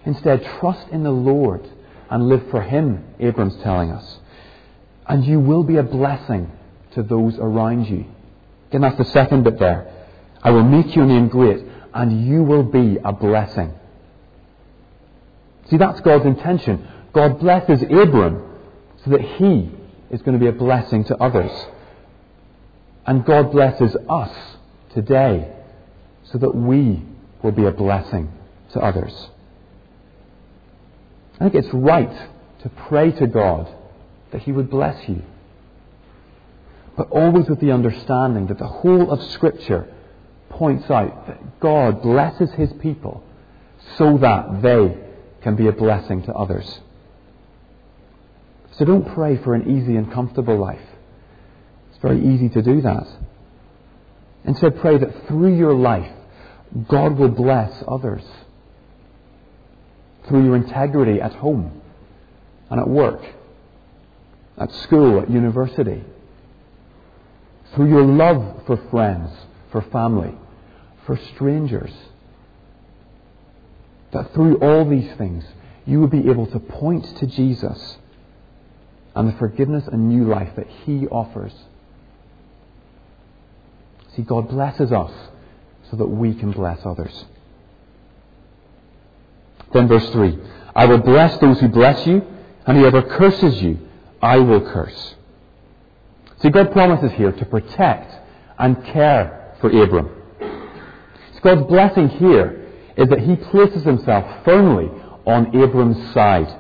Instead, 0.07 0.43
trust 0.59 0.89
in 0.89 1.03
the 1.03 1.11
Lord 1.11 1.69
and 2.11 2.29
live 2.29 2.51
for 2.51 2.63
Him, 2.63 3.05
Abram's 3.21 3.57
telling 3.63 3.91
us. 3.91 4.19
And 5.07 5.25
you 5.25 5.39
will 5.39 5.63
be 5.63 5.77
a 5.77 5.83
blessing 5.83 6.51
to 6.93 7.03
those 7.03 7.37
around 7.39 7.87
you. 7.89 8.07
Again, 8.69 8.81
that's 8.81 8.97
the 8.97 9.05
second 9.05 9.45
bit 9.45 9.59
there. 9.59 9.93
I 10.43 10.51
will 10.51 10.65
make 10.65 10.97
your 10.97 11.05
name 11.05 11.29
great, 11.29 11.63
and 11.93 12.27
you 12.27 12.43
will 12.43 12.63
be 12.63 12.99
a 13.05 13.13
blessing. 13.13 13.75
See, 15.71 15.77
that's 15.77 16.01
God's 16.01 16.27
intention. 16.27 16.87
God 17.13 17.39
blesses 17.41 17.83
Abram 17.83 18.43
so 19.05 19.11
that 19.11 19.21
he 19.21 19.71
is 20.11 20.23
going 20.23 20.39
to 20.39 20.43
be 20.43 20.49
a 20.49 20.53
blessing 20.53 21.05
to 21.05 21.17
others. 21.17 21.53
And 23.07 23.25
God 23.25 23.53
blesses 23.53 23.97
us 24.09 24.35
today 24.93 25.51
so 26.25 26.39
that 26.39 26.55
we 26.55 27.03
will 27.43 27.53
be 27.53 27.65
a 27.65 27.71
blessing 27.71 28.33
to 28.73 28.81
others. 28.81 29.31
I 31.41 31.49
think 31.49 31.55
it's 31.55 31.73
right 31.73 32.13
to 32.63 32.69
pray 32.69 33.13
to 33.13 33.27
God 33.27 33.73
that 34.33 34.43
He 34.43 34.53
would 34.53 34.71
bless 34.71 35.09
you. 35.09 35.23
But 36.97 37.11
always 37.11 37.49
with 37.49 37.61
the 37.61 37.73
understanding 37.73 38.49
that 38.49 38.59
the 38.59 38.67
whole 38.67 39.11
of 39.11 39.23
Scripture 39.31 39.89
points 40.51 40.91
out 40.91 41.29
that 41.29 41.61
God 41.61 42.03
blesses 42.03 42.51
His 42.53 42.73
people 42.75 43.23
so 43.97 44.19
that 44.19 44.63
they 44.63 45.08
can 45.49 45.57
be 45.57 45.67
a 45.67 45.73
blessing 45.73 46.23
to 46.23 46.35
others. 46.35 46.81
So 48.73 48.85
don't 48.85 49.15
pray 49.15 49.39
for 49.39 49.55
an 49.55 49.79
easy 49.79 49.97
and 49.97 50.13
comfortable 50.13 50.59
life. 50.59 50.87
It's 51.89 51.99
very 52.03 52.21
easy 52.35 52.51
to 52.51 52.61
do 52.61 52.83
that. 52.83 53.07
Instead, 54.45 54.79
pray 54.79 54.99
that 54.99 55.27
through 55.27 55.57
your 55.57 55.73
life, 55.73 56.13
God 56.87 57.17
will 57.17 57.31
bless 57.31 57.83
others. 57.89 58.23
Through 60.29 60.45
your 60.45 60.57
integrity 60.57 61.19
at 61.19 61.33
home 61.33 61.81
and 62.69 62.79
at 62.79 62.87
work, 62.87 63.25
at 64.59 64.71
school, 64.83 65.19
at 65.23 65.31
university. 65.31 66.05
Through 67.75 67.89
your 67.89 68.05
love 68.05 68.65
for 68.67 68.77
friends, 68.91 69.31
for 69.73 69.81
family, 69.81 70.35
for 71.07 71.19
strangers. 71.35 71.93
That 74.13 74.33
through 74.35 74.57
all 74.59 74.89
these 74.89 75.11
things, 75.17 75.45
you 75.87 76.01
will 76.01 76.09
be 76.09 76.29
able 76.29 76.47
to 76.47 76.59
point 76.59 77.17
to 77.19 77.27
Jesus 77.27 77.99
and 79.15 79.29
the 79.29 79.39
forgiveness 79.39 79.85
and 79.91 80.09
new 80.09 80.25
life 80.25 80.51
that 80.57 80.69
He 80.85 81.07
offers. 81.09 81.53
See, 84.15 84.23
God 84.23 84.49
blesses 84.49 84.93
us 84.93 85.13
so 85.91 85.97
that 85.97 86.07
we 86.07 86.35
can 86.35 86.53
bless 86.53 86.79
others. 86.85 87.25
Then 89.73 89.89
verse 89.89 90.09
3 90.11 90.39
I 90.75 90.87
will 90.87 90.99
bless 90.99 91.39
those 91.39 91.59
who 91.61 91.69
bless 91.69 92.07
you, 92.07 92.23
and 92.67 92.79
whoever 92.79 93.03
curses 93.03 93.61
you, 93.63 93.79
I 94.23 94.39
will 94.39 94.61
curse. 94.61 95.15
See, 96.41 96.51
God 96.51 96.73
promises 96.73 97.13
here 97.13 97.33
to 97.33 97.45
protect 97.45 98.15
and 98.59 98.85
care 98.85 99.55
for 99.61 99.71
Abram. 99.71 100.11
It's 101.31 101.41
God's 101.41 101.67
blessing 101.67 102.09
here 102.11 102.58
is 102.99 103.09
that 103.09 103.21
he 103.21 103.37
places 103.37 103.85
himself 103.85 104.45
firmly 104.45 104.91
on 105.25 105.57
Abram's 105.57 106.13
side. 106.13 106.55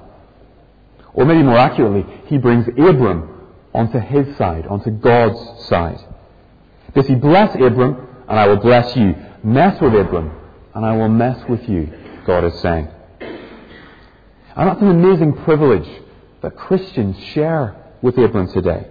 Or 1.12 1.26
maybe 1.26 1.42
more 1.42 1.58
accurately, 1.58 2.06
he 2.26 2.38
brings 2.38 2.66
Abram 2.68 3.28
onto 3.74 3.98
his 3.98 4.34
side, 4.38 4.66
onto 4.66 4.90
God's 4.90 5.66
side. 5.66 6.00
Does 6.94 7.06
he 7.06 7.14
bless 7.14 7.54
Abram 7.54 8.08
and 8.28 8.38
I 8.38 8.46
will 8.46 8.58
bless 8.58 8.94
you. 8.94 9.14
Mess 9.42 9.80
with 9.80 9.94
Abram, 9.94 10.30
and 10.74 10.84
I 10.84 10.96
will 10.96 11.08
mess 11.08 11.42
with 11.48 11.66
you, 11.68 11.90
God 12.26 12.44
is 12.44 12.54
saying. 12.60 12.88
And 13.20 14.68
that's 14.68 14.80
an 14.82 14.88
amazing 14.88 15.32
privilege 15.44 15.88
that 16.42 16.56
Christians 16.56 17.16
share 17.32 17.74
with 18.02 18.18
Abram 18.18 18.52
today. 18.52 18.86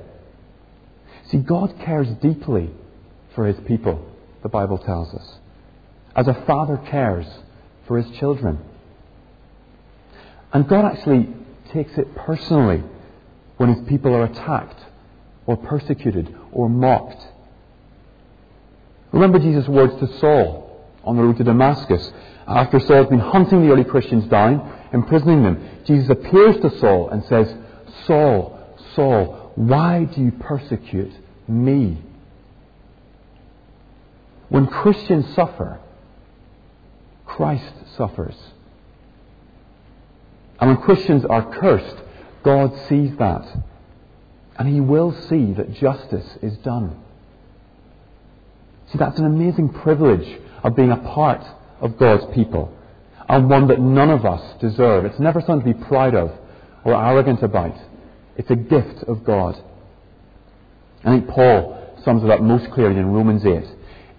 See, 1.28 1.38
God 1.38 1.76
cares 1.80 2.08
deeply 2.22 2.72
for 3.36 3.46
his 3.46 3.58
people, 3.68 4.04
the 4.42 4.50
Bible 4.50 4.80
tells 4.80 5.14
us, 5.14 5.38
as 6.18 6.28
a 6.28 6.34
father 6.46 6.78
cares 6.78 7.26
for 7.88 7.98
his 7.98 8.18
children. 8.18 8.60
And 10.52 10.68
God 10.68 10.84
actually 10.84 11.30
takes 11.72 11.98
it 11.98 12.14
personally 12.16 12.84
when 13.56 13.74
his 13.74 13.88
people 13.88 14.14
are 14.14 14.26
attacked 14.26 14.84
or 15.46 15.56
persecuted 15.56 16.36
or 16.52 16.70
mocked 16.70 17.26
Remember 19.12 19.40
Jesus' 19.40 19.68
words 19.68 19.96
to 20.00 20.20
Saul 20.20 20.86
on 21.04 21.18
the 21.18 21.24
road 21.24 21.38
to 21.38 21.44
Damascus. 21.44 22.12
After 22.46 22.80
Saul 22.80 22.98
has 22.98 23.08
been 23.08 23.20
hunting 23.20 23.66
the 23.66 23.74
early 23.74 23.84
Christians 23.84 24.26
down, 24.26 24.74
imprisoning 24.94 25.44
them, 25.44 25.70
Jesus 25.86 26.10
appears 26.10 26.58
to 26.62 26.78
Saul 26.80 27.10
and 27.10 27.24
says, 27.26 27.54
Saul, 28.06 28.76
Saul, 28.96 29.52
why 29.56 30.04
do 30.04 30.22
you 30.22 30.32
persecute 30.32 31.14
me? 31.48 31.98
When 34.50 34.68
Christians 34.68 35.34
suffer, 35.34 35.80
Christ 37.28 37.74
suffers. 37.96 38.36
And 40.60 40.72
when 40.72 40.82
Christians 40.82 41.24
are 41.26 41.54
cursed, 41.60 41.98
God 42.44 42.74
sees 42.88 43.16
that. 43.18 43.46
And 44.58 44.68
He 44.68 44.80
will 44.80 45.12
see 45.30 45.54
that 45.54 45.74
justice 45.74 46.38
is 46.42 46.58
done. 46.58 47.00
See, 48.92 48.98
that's 48.98 49.20
an 49.20 49.26
amazing 49.26 49.70
privilege 49.70 50.40
of 50.64 50.76
being 50.76 50.92
a 50.92 50.98
part 50.98 51.46
of 51.80 51.98
God's 52.00 52.34
people, 52.34 52.74
and 53.30 53.50
one 53.50 53.68
that 53.68 53.80
none 53.80 54.10
of 54.10 54.26
us 54.26 54.60
deserve. 54.60 55.06
It's 55.06 55.20
never 55.20 55.42
something 55.42 55.74
to 55.74 55.80
be 55.80 55.86
proud 55.86 56.16
of 56.16 56.32
or 56.84 56.96
arrogant 56.96 57.44
about. 57.44 57.76
It's 58.36 58.50
a 58.50 58.56
gift 58.56 59.04
of 59.04 59.24
God. 59.24 59.62
I 61.04 61.12
think 61.12 61.28
Paul 61.28 61.78
sums 62.04 62.24
it 62.24 62.32
up 62.32 62.42
most 62.42 62.72
clearly 62.72 62.98
in 62.98 63.08
Romans 63.08 63.46
8. 63.46 63.64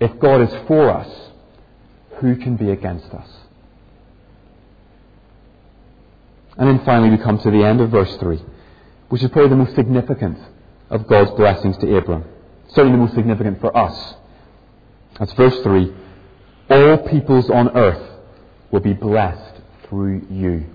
If 0.00 0.20
God 0.20 0.42
is 0.42 0.54
for 0.68 0.90
us, 0.90 1.27
who 2.20 2.36
can 2.36 2.56
be 2.56 2.70
against 2.70 3.12
us? 3.12 3.28
And 6.56 6.68
then 6.68 6.84
finally 6.84 7.10
we 7.10 7.18
come 7.18 7.38
to 7.38 7.50
the 7.50 7.64
end 7.64 7.80
of 7.80 7.90
verse 7.90 8.14
3, 8.16 8.42
which 9.08 9.22
is 9.22 9.30
probably 9.30 9.50
the 9.50 9.56
most 9.56 9.74
significant 9.74 10.38
of 10.90 11.06
God's 11.06 11.30
blessings 11.32 11.76
to 11.78 11.96
Abram. 11.96 12.24
Certainly 12.68 12.92
the 12.92 13.04
most 13.04 13.14
significant 13.14 13.60
for 13.60 13.76
us 13.76 14.14
that's 15.18 15.32
verse 15.32 15.58
3. 15.62 15.92
All 16.70 16.98
peoples 17.08 17.50
on 17.50 17.76
earth 17.76 18.20
will 18.70 18.80
be 18.80 18.92
blessed 18.92 19.60
through 19.88 20.26
you. 20.30 20.66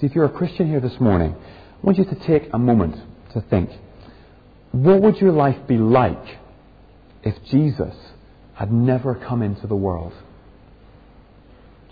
See, 0.00 0.06
if 0.06 0.14
you're 0.14 0.24
a 0.24 0.30
Christian 0.30 0.68
here 0.68 0.80
this 0.80 0.98
morning, 0.98 1.34
I 1.34 1.86
want 1.86 1.98
you 1.98 2.04
to 2.04 2.14
take 2.14 2.48
a 2.52 2.58
moment 2.58 2.96
to 3.34 3.40
think 3.42 3.70
what 4.72 5.02
would 5.02 5.20
your 5.20 5.32
life 5.32 5.66
be 5.66 5.76
like 5.76 6.38
if 7.22 7.34
Jesus 7.44 7.94
had 8.54 8.72
never 8.72 9.14
come 9.14 9.42
into 9.42 9.66
the 9.66 9.76
world? 9.76 10.12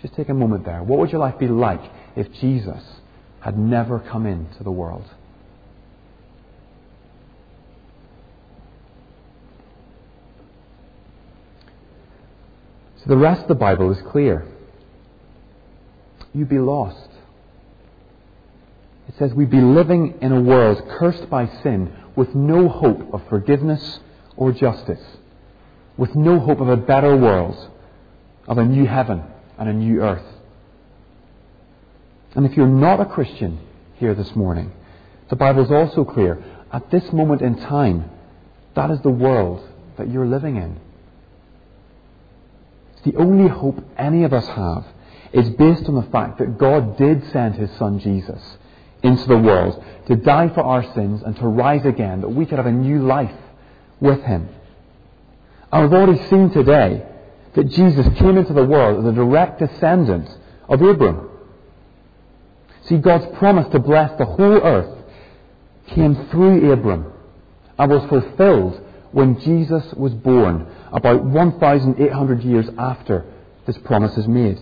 Just 0.01 0.15
take 0.15 0.29
a 0.29 0.33
moment 0.33 0.65
there. 0.65 0.81
What 0.81 0.99
would 0.99 1.11
your 1.11 1.19
life 1.19 1.37
be 1.37 1.47
like 1.47 1.81
if 2.15 2.31
Jesus 2.33 2.81
had 3.39 3.57
never 3.57 3.99
come 3.99 4.25
into 4.25 4.63
the 4.63 4.71
world? 4.71 5.05
So 12.97 13.05
the 13.07 13.17
rest 13.17 13.43
of 13.43 13.47
the 13.47 13.55
Bible 13.55 13.91
is 13.91 14.01
clear. 14.11 14.45
You'd 16.33 16.49
be 16.49 16.59
lost. 16.59 17.09
It 19.07 19.15
says 19.17 19.33
we'd 19.33 19.49
be 19.49 19.61
living 19.61 20.19
in 20.21 20.31
a 20.31 20.39
world 20.39 20.81
cursed 20.97 21.29
by 21.29 21.47
sin 21.63 21.93
with 22.15 22.33
no 22.35 22.69
hope 22.69 23.13
of 23.13 23.27
forgiveness 23.27 23.99
or 24.37 24.51
justice. 24.51 25.01
With 25.97 26.15
no 26.15 26.39
hope 26.39 26.59
of 26.59 26.69
a 26.69 26.77
better 26.77 27.15
world, 27.15 27.69
of 28.47 28.57
a 28.57 28.65
new 28.65 28.85
heaven 28.85 29.23
and 29.57 29.69
a 29.69 29.73
new 29.73 30.01
earth. 30.01 30.25
And 32.35 32.45
if 32.45 32.55
you're 32.55 32.67
not 32.67 32.99
a 32.99 33.05
Christian 33.05 33.59
here 33.95 34.15
this 34.15 34.35
morning, 34.35 34.71
the 35.29 35.35
Bible 35.35 35.63
is 35.63 35.71
also 35.71 36.05
clear. 36.05 36.43
At 36.71 36.89
this 36.91 37.11
moment 37.11 37.41
in 37.41 37.59
time, 37.59 38.09
that 38.75 38.89
is 38.91 39.01
the 39.01 39.09
world 39.09 39.67
that 39.97 40.09
you're 40.09 40.25
living 40.25 40.55
in. 40.55 40.79
The 43.03 43.17
only 43.17 43.49
hope 43.49 43.83
any 43.97 44.23
of 44.23 44.33
us 44.33 44.47
have 44.47 44.85
is 45.33 45.49
based 45.51 45.87
on 45.87 45.95
the 45.95 46.09
fact 46.11 46.39
that 46.39 46.57
God 46.57 46.97
did 46.97 47.23
send 47.31 47.55
His 47.55 47.71
Son 47.77 47.99
Jesus 47.99 48.41
into 49.03 49.25
the 49.25 49.37
world 49.37 49.83
to 50.07 50.15
die 50.15 50.49
for 50.49 50.61
our 50.61 50.83
sins 50.93 51.21
and 51.25 51.35
to 51.37 51.47
rise 51.47 51.85
again, 51.85 52.21
that 52.21 52.29
we 52.29 52.45
could 52.45 52.57
have 52.57 52.67
a 52.67 52.71
new 52.71 53.05
life 53.05 53.35
with 53.99 54.21
Him. 54.21 54.49
We've 55.73 55.93
already 55.93 56.21
seen 56.27 56.49
today 56.51 57.05
that 57.53 57.69
Jesus 57.69 58.05
came 58.19 58.37
into 58.37 58.53
the 58.53 58.65
world 58.65 58.99
as 58.99 59.11
a 59.11 59.15
direct 59.15 59.59
descendant 59.59 60.29
of 60.67 60.81
Abram. 60.81 61.29
See, 62.83 62.97
God's 62.97 63.37
promise 63.37 63.71
to 63.71 63.79
bless 63.79 64.17
the 64.17 64.25
whole 64.25 64.61
earth 64.61 64.97
came 65.87 66.27
through 66.29 66.71
Abram 66.71 67.13
and 67.79 67.91
was 67.91 68.07
fulfilled 68.09 68.81
when 69.11 69.39
Jesus 69.39 69.93
was 69.93 70.13
born, 70.13 70.67
about 70.91 71.23
1,800 71.23 72.43
years 72.43 72.69
after 72.77 73.25
this 73.65 73.77
promise 73.79 74.17
is 74.17 74.27
made. 74.27 74.59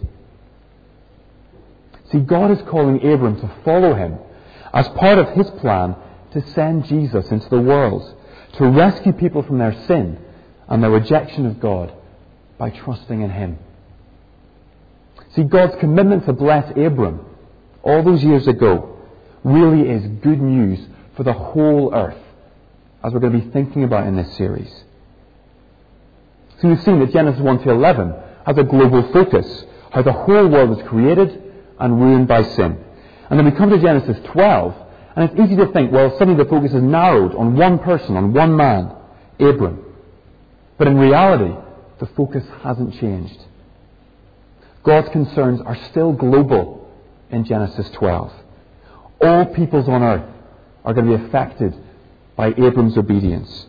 See, 2.12 2.19
God 2.19 2.52
is 2.52 2.62
calling 2.67 2.98
Abram 2.98 3.39
to 3.41 3.52
follow 3.65 3.95
him 3.95 4.17
as 4.74 4.88
part 4.89 5.17
of 5.17 5.30
his 5.30 5.50
plan 5.62 5.95
to 6.34 6.48
send 6.50 6.86
Jesus 6.86 7.32
into 7.32 7.50
the 7.50 7.62
world, 7.62 8.15
to 8.54 8.67
rescue 8.67 9.13
people 9.13 9.41
from 9.41 9.58
their 9.58 9.74
sin 9.88 10.19
and 10.69 10.84
their 10.84 10.91
rejection 10.91 11.45
of 11.45 11.60
God 11.60 11.91
by 12.58 12.69
trusting 12.69 13.21
in 13.21 13.32
him. 13.32 13.58
See, 15.36 15.43
God's 15.43 15.75
commitment 15.79 16.25
to 16.25 16.34
bless 16.34 16.69
Abram 16.77 17.25
all 17.84 18.03
those 18.03 18.23
years 18.23 18.47
ago 18.47 18.97
really 19.43 19.89
is 19.89 20.05
good 20.21 20.41
news 20.41 20.79
for 21.15 21.23
the 21.23 21.34
whole 21.34 21.93
earth, 21.93 22.17
as 23.03 23.13
we're 23.13 23.19
going 23.19 23.34
to 23.34 23.39
be 23.39 23.51
thinking 23.51 23.84
about 23.84 24.08
in 24.08 24.15
this 24.15 24.36
series. 24.38 24.71
So 26.62 26.67
we've 26.67 26.82
seen 26.84 26.99
that 26.99 27.12
Genesis 27.12 27.41
1 27.41 27.63
to 27.63 27.71
11 27.71 28.13
has 28.45 28.58
a 28.58 28.63
global 28.63 29.12
focus, 29.12 29.65
how 29.91 30.01
the 30.01 30.13
whole 30.13 30.47
world 30.47 30.69
was 30.69 30.88
created 30.88 31.41
and 31.79 32.01
ruined 32.01 32.27
by 32.27 32.43
sin. 32.43 32.84
And 33.29 33.39
then 33.39 33.45
we 33.45 33.51
come 33.51 33.69
to 33.69 33.79
Genesis 33.79 34.17
12, 34.34 34.75
and 35.15 35.29
it's 35.29 35.39
easy 35.39 35.55
to 35.55 35.71
think, 35.71 35.91
well, 35.91 36.12
suddenly 36.17 36.43
the 36.43 36.49
focus 36.49 36.73
is 36.73 36.82
narrowed 36.82 37.34
on 37.36 37.55
one 37.55 37.79
person, 37.79 38.17
on 38.17 38.34
one 38.34 38.55
man, 38.55 38.93
Abram. 39.39 39.86
But 40.80 40.88
in 40.88 40.98
reality, 40.98 41.54
the 42.00 42.08
focus 42.15 42.44
hasn't 42.63 43.00
changed. 43.00 43.38
God's 44.84 45.10
concerns 45.10 45.60
are 45.62 45.76
still 45.92 46.13
global 46.13 46.89
in 47.30 47.44
Genesis 47.44 47.89
12. 47.92 48.32
All 49.22 49.46
peoples 49.48 49.89
on 49.89 50.02
earth 50.02 50.30
are 50.86 50.94
going 50.94 51.06
to 51.06 51.18
be 51.18 51.26
affected 51.26 51.76
by 52.38 52.54
Abram's 52.54 52.98
obedience. 52.98 53.68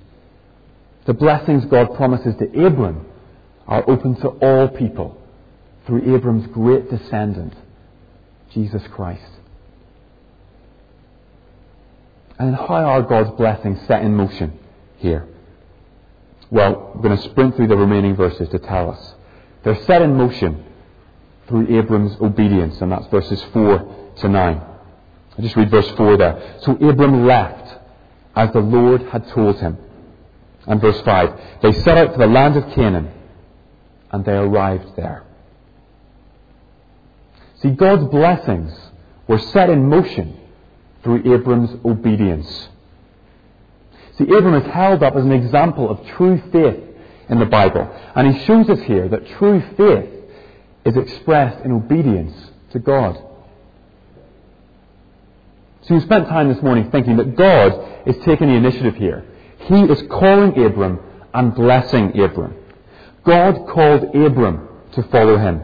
The 1.06 1.12
blessings 1.12 1.64
God 1.64 1.96
promises 1.96 2.36
to 2.38 2.64
Abram 2.64 3.04
are 3.66 3.82
open 3.90 4.14
to 4.20 4.28
all 4.28 4.68
people 4.68 5.20
through 5.86 6.14
Abram's 6.14 6.46
great 6.46 6.88
descendant, 6.88 7.54
Jesus 8.52 8.82
Christ. 8.92 9.32
And 12.38 12.54
how 12.54 12.84
are 12.84 13.02
God's 13.02 13.36
blessings 13.36 13.80
set 13.88 14.02
in 14.02 14.14
motion 14.14 14.56
here? 14.98 15.26
Well, 16.50 16.92
we're 16.94 17.02
going 17.02 17.16
to 17.16 17.22
sprint 17.30 17.56
through 17.56 17.68
the 17.68 17.76
remaining 17.76 18.16
verses 18.16 18.48
to 18.48 18.58
tell 18.58 18.90
us. 18.90 19.14
They're 19.62 19.82
set 19.84 20.02
in 20.02 20.16
motion 20.16 20.64
through 21.46 21.78
Abram's 21.78 22.16
obedience, 22.20 22.80
and 22.80 22.90
that's 22.90 23.06
verses 23.08 23.42
4 23.52 24.12
to 24.16 24.28
9. 24.28 24.56
I'll 24.56 25.44
just 25.44 25.56
read 25.56 25.70
verse 25.70 25.88
4 25.92 26.16
there. 26.16 26.56
So 26.62 26.72
Abram 26.72 27.26
left 27.26 27.78
as 28.34 28.52
the 28.52 28.60
Lord 28.60 29.02
had 29.02 29.28
told 29.28 29.58
him. 29.60 29.78
And 30.66 30.80
verse 30.80 31.00
5 31.02 31.40
They 31.62 31.72
set 31.72 31.96
out 31.96 32.12
for 32.12 32.18
the 32.18 32.26
land 32.26 32.56
of 32.56 32.70
Canaan, 32.72 33.10
and 34.10 34.24
they 34.24 34.32
arrived 34.32 34.96
there. 34.96 35.24
See, 37.56 37.70
God's 37.70 38.04
blessings 38.06 38.72
were 39.26 39.38
set 39.38 39.70
in 39.70 39.88
motion 39.88 40.38
through 41.02 41.34
Abram's 41.34 41.70
obedience. 41.84 42.68
See, 44.20 44.30
Abram 44.34 44.54
is 44.62 44.70
held 44.70 45.02
up 45.02 45.16
as 45.16 45.24
an 45.24 45.32
example 45.32 45.88
of 45.88 46.06
true 46.08 46.42
faith 46.52 46.84
in 47.30 47.38
the 47.38 47.46
Bible. 47.46 47.90
And 48.14 48.34
he 48.34 48.44
shows 48.44 48.68
us 48.68 48.80
here 48.82 49.08
that 49.08 49.26
true 49.38 49.62
faith 49.78 50.10
is 50.84 50.94
expressed 50.94 51.64
in 51.64 51.72
obedience 51.72 52.34
to 52.72 52.80
God. 52.80 53.16
So 55.82 55.94
we 55.94 56.00
spent 56.00 56.28
time 56.28 56.52
this 56.52 56.62
morning 56.62 56.90
thinking 56.90 57.16
that 57.16 57.34
God 57.34 58.02
is 58.06 58.14
taking 58.26 58.48
the 58.48 58.54
initiative 58.56 58.96
here. 58.96 59.24
He 59.60 59.80
is 59.84 60.02
calling 60.10 60.50
Abram 60.62 61.00
and 61.32 61.54
blessing 61.54 62.20
Abram. 62.20 62.56
God 63.24 63.68
called 63.68 64.14
Abram 64.14 64.68
to 64.92 65.02
follow 65.04 65.38
him. 65.38 65.62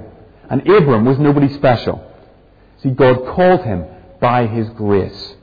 And 0.48 0.66
Abram 0.66 1.04
was 1.04 1.18
nobody 1.18 1.52
special. 1.52 2.02
See, 2.82 2.88
God 2.88 3.26
called 3.34 3.64
him 3.64 3.84
by 4.18 4.46
his 4.46 4.66
grace. 4.70 5.34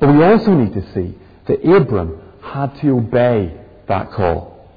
But 0.00 0.08
we 0.08 0.24
also 0.24 0.54
need 0.54 0.72
to 0.72 0.92
see 0.94 1.18
that 1.46 1.64
Abram 1.64 2.20
had 2.42 2.78
to 2.80 2.96
obey 2.96 3.58
that 3.88 4.12
call. 4.12 4.68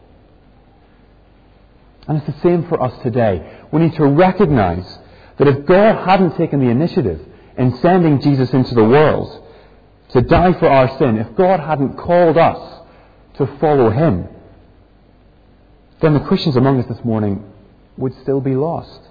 And 2.07 2.17
it's 2.17 2.27
the 2.27 2.41
same 2.41 2.67
for 2.67 2.81
us 2.81 2.93
today. 3.03 3.59
We 3.71 3.81
need 3.81 3.95
to 3.95 4.05
recognize 4.05 4.85
that 5.37 5.47
if 5.47 5.65
God 5.65 6.07
hadn't 6.07 6.37
taken 6.37 6.59
the 6.59 6.69
initiative 6.69 7.21
in 7.57 7.77
sending 7.77 8.21
Jesus 8.21 8.49
into 8.51 8.73
the 8.75 8.83
world 8.83 9.43
to 10.09 10.21
die 10.21 10.53
for 10.53 10.69
our 10.69 10.97
sin, 10.97 11.17
if 11.17 11.35
God 11.35 11.59
hadn't 11.59 11.97
called 11.97 12.37
us 12.37 12.81
to 13.35 13.47
follow 13.59 13.89
Him, 13.89 14.29
then 16.01 16.13
the 16.13 16.21
Christians 16.21 16.55
among 16.55 16.79
us 16.79 16.87
this 16.87 17.03
morning 17.03 17.43
would 17.97 18.13
still 18.21 18.39
be 18.39 18.55
lost. 18.55 19.01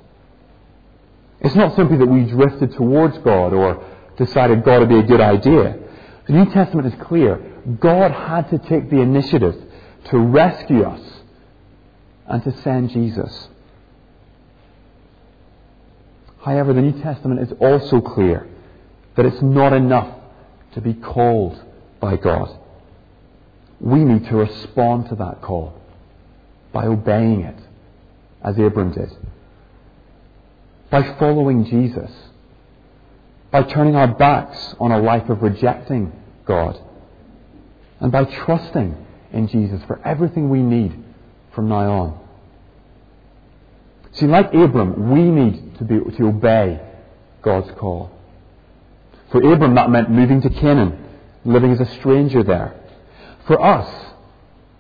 It's 1.41 1.55
not 1.55 1.77
simply 1.77 1.99
that 1.99 2.07
we 2.07 2.25
drifted 2.25 2.73
towards 2.73 3.19
God 3.19 3.53
or 3.53 3.85
decided 4.17 4.65
God 4.65 4.81
would 4.81 4.89
be 4.89 4.99
a 4.99 5.03
good 5.03 5.21
idea. 5.21 5.79
The 6.27 6.33
New 6.33 6.53
Testament 6.53 6.93
is 6.93 7.07
clear. 7.07 7.41
God 7.81 8.11
had 8.11 8.51
to 8.51 8.59
take 8.59 8.91
the 8.91 9.01
initiative 9.01 9.55
to 10.11 10.19
rescue 10.19 10.83
us 10.83 11.01
and 12.27 12.43
to 12.43 12.63
send 12.63 12.91
Jesus. 12.91 13.49
However, 16.45 16.73
the 16.73 16.81
New 16.81 17.01
Testament 17.03 17.41
is 17.41 17.53
also 17.61 18.01
clear 18.01 18.49
that 19.17 19.27
it's 19.27 19.43
not 19.43 19.73
enough 19.73 20.15
to 20.75 20.81
be 20.81 20.95
called 20.95 21.61
by 22.01 22.17
God. 22.17 22.57
We 23.81 24.05
need 24.05 24.27
to 24.27 24.37
respond 24.37 25.09
to 25.09 25.17
that 25.17 25.43
call 25.43 25.81
by 26.73 26.87
obeying 26.87 27.43
it, 27.43 27.59
as 28.43 28.59
Abram 28.59 28.93
did, 28.93 29.11
by 30.91 31.03
following 31.19 31.65
Jesus 31.65 32.11
by 33.57 33.63
turning 33.63 33.97
our 33.97 34.09
backs 34.09 34.75
on 34.79 34.93
a 34.93 34.99
life 34.99 35.31
of 35.31 35.41
rejecting 35.41 36.13
God, 36.45 36.79
and 38.01 38.13
by 38.13 38.25
trusting 38.25 38.95
in 39.33 39.49
Jesus 39.49 39.81
for 39.87 39.99
everything 40.07 40.51
we 40.51 40.61
need 40.61 40.93
from 41.55 41.71
now 41.71 41.91
on. 41.91 42.21
See, 44.13 44.27
like 44.27 44.53
Abram, 44.53 45.11
we 45.11 45.23
need 45.23 45.79
to, 45.79 45.85
be, 45.85 45.99
to 46.19 46.27
obey 46.27 46.83
God's 47.41 47.71
call. 47.79 48.11
For 49.33 49.39
Abram, 49.39 49.75
that 49.77 49.89
meant 49.89 50.11
moving 50.11 50.43
to 50.43 50.51
Canaan, 50.51 51.09
living 51.47 51.73
as 51.73 51.81
a 51.81 51.91
stranger 52.01 52.43
there. 52.43 52.79
For 53.47 53.59
us, 53.59 53.89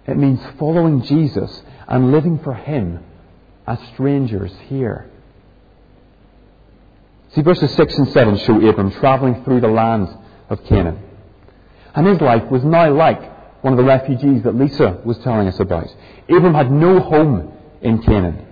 it 0.06 0.18
means 0.18 0.40
following 0.58 1.00
Jesus 1.00 1.62
and 1.88 2.12
living 2.12 2.40
for 2.40 2.52
Him 2.52 3.02
as 3.66 3.78
strangers 3.94 4.52
here. 4.68 5.10
See, 7.37 7.42
verses 7.42 7.70
6 7.75 7.99
and 7.99 8.09
7 8.09 8.38
show 8.38 8.66
Abram 8.66 8.92
travelling 8.92 9.44
through 9.44 9.61
the 9.61 9.68
land 9.68 10.09
of 10.49 10.64
Canaan. 10.64 10.99
And 11.94 12.07
his 12.07 12.18
life 12.18 12.51
was 12.51 12.64
now 12.64 12.90
like 12.94 13.62
one 13.62 13.75
of 13.75 13.77
the 13.77 13.85
refugees 13.85 14.42
that 14.44 14.55
Lisa 14.55 15.03
was 15.05 15.18
telling 15.18 15.46
us 15.46 15.61
about. 15.61 15.87
Abram 16.31 16.55
had 16.55 16.72
no 16.72 16.99
home 16.99 17.53
in 17.83 18.03
Canaan, 18.03 18.42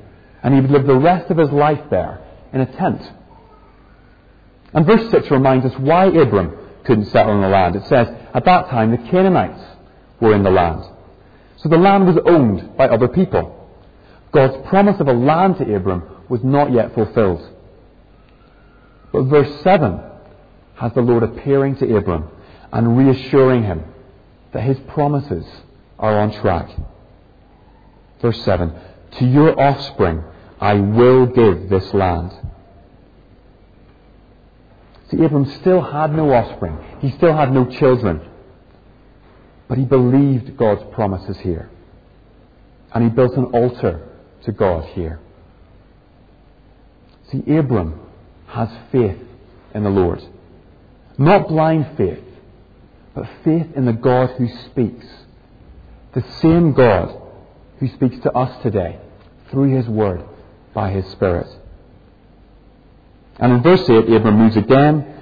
and 0.42 0.54
he 0.54 0.60
would 0.60 0.70
live 0.70 0.86
the 0.86 0.98
rest 0.98 1.30
of 1.30 1.38
his 1.38 1.50
life 1.50 1.80
there 1.88 2.20
in 2.52 2.60
a 2.60 2.66
tent. 2.76 3.00
And 4.74 4.84
verse 4.84 5.10
6 5.10 5.30
reminds 5.30 5.64
us 5.64 5.78
why 5.78 6.04
Abram 6.04 6.54
couldn't 6.84 7.06
settle 7.06 7.32
in 7.36 7.40
the 7.40 7.48
land. 7.48 7.76
It 7.76 7.86
says, 7.86 8.08
at 8.34 8.44
that 8.44 8.68
time 8.68 8.90
the 8.90 9.10
Canaanites 9.10 9.64
were 10.20 10.34
in 10.34 10.42
the 10.42 10.50
land. 10.50 10.84
So 11.56 11.70
the 11.70 11.78
land 11.78 12.06
was 12.06 12.18
owned 12.26 12.76
by 12.76 12.88
other 12.88 13.08
people. 13.08 13.66
God's 14.30 14.68
promise 14.68 15.00
of 15.00 15.08
a 15.08 15.14
land 15.14 15.56
to 15.56 15.74
Abram 15.74 16.02
was 16.28 16.44
not 16.44 16.70
yet 16.70 16.92
fulfilled. 16.92 17.52
But 19.14 19.26
verse 19.26 19.62
7 19.62 20.00
has 20.74 20.92
the 20.92 21.00
Lord 21.00 21.22
appearing 21.22 21.76
to 21.76 21.96
Abram 21.96 22.28
and 22.72 22.98
reassuring 22.98 23.62
him 23.62 23.84
that 24.52 24.62
his 24.64 24.76
promises 24.88 25.46
are 26.00 26.18
on 26.18 26.32
track. 26.32 26.68
Verse 28.20 28.42
7 28.42 28.72
To 29.18 29.24
your 29.24 29.58
offspring 29.60 30.24
I 30.60 30.74
will 30.74 31.26
give 31.26 31.68
this 31.68 31.94
land. 31.94 32.32
See, 35.12 35.22
Abram 35.22 35.48
still 35.60 35.80
had 35.80 36.12
no 36.12 36.32
offspring. 36.32 36.76
He 36.98 37.12
still 37.12 37.36
had 37.36 37.52
no 37.52 37.66
children. 37.66 38.20
But 39.68 39.78
he 39.78 39.84
believed 39.84 40.56
God's 40.56 40.92
promises 40.92 41.38
here. 41.38 41.70
And 42.92 43.04
he 43.04 43.10
built 43.10 43.36
an 43.36 43.44
altar 43.44 44.08
to 44.42 44.50
God 44.50 44.86
here. 44.86 45.20
See, 47.30 47.44
Abram 47.56 48.00
has 48.54 48.68
faith 48.92 49.18
in 49.74 49.82
the 49.82 49.90
Lord. 49.90 50.22
Not 51.18 51.48
blind 51.48 51.96
faith, 51.96 52.24
but 53.14 53.28
faith 53.44 53.66
in 53.74 53.84
the 53.84 53.92
God 53.92 54.30
who 54.38 54.48
speaks. 54.66 55.06
The 56.14 56.24
same 56.40 56.72
God 56.72 57.20
who 57.78 57.88
speaks 57.88 58.18
to 58.20 58.32
us 58.32 58.62
today 58.62 58.98
through 59.50 59.74
his 59.74 59.86
word 59.88 60.24
by 60.72 60.90
his 60.90 61.06
Spirit. 61.12 61.48
And 63.38 63.52
in 63.52 63.62
verse 63.62 63.88
8, 63.88 64.08
Abram 64.12 64.38
moves 64.38 64.56
again 64.56 65.12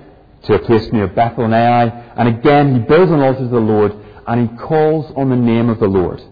to 0.45 0.55
a 0.55 0.59
place 0.59 0.93
near 0.93 1.07
Bethel 1.07 1.45
and 1.45 1.55
Ai, 1.55 1.85
and 2.17 2.29
again 2.29 2.75
he 2.75 2.81
builds 2.81 3.11
an 3.11 3.21
altar 3.21 3.41
to 3.41 3.49
the 3.49 3.59
Lord 3.59 3.95
and 4.27 4.51
he 4.51 4.57
calls 4.57 5.13
on 5.17 5.31
the 5.31 5.37
name 5.37 5.71
of 5.71 5.81
the 5.81 5.87
Lord. 5.87 6.23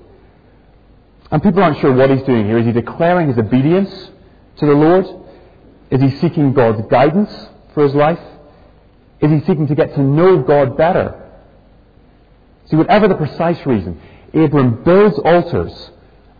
And 1.31 1.43
people 1.43 1.63
aren't 1.63 1.79
sure 1.81 1.93
what 1.95 2.11
he's 2.11 2.23
doing 2.25 2.45
here. 2.47 2.59
Is 2.59 2.67
he 2.67 2.73
declaring 2.73 3.29
his 3.29 3.39
obedience 3.39 3.91
to 4.57 4.67
the 4.67 4.73
Lord? 4.73 5.07
Is 5.91 6.01
he 6.01 6.19
seeking 6.19 6.53
God's 6.53 6.87
guidance 6.89 7.31
for 7.75 7.85
his 7.85 7.95
life? 7.95 8.21
Is 9.21 9.31
he 9.31 9.41
seeking 9.41 9.67
to 9.67 9.75
get 9.75 9.95
to 9.95 10.01
know 10.01 10.39
God 10.39 10.77
better? 10.77 11.29
See, 12.67 12.77
whatever 12.77 13.09
the 13.09 13.17
precise 13.17 13.65
reason, 13.67 14.01
Abram 14.33 14.85
builds 14.85 15.19
altars 15.19 15.91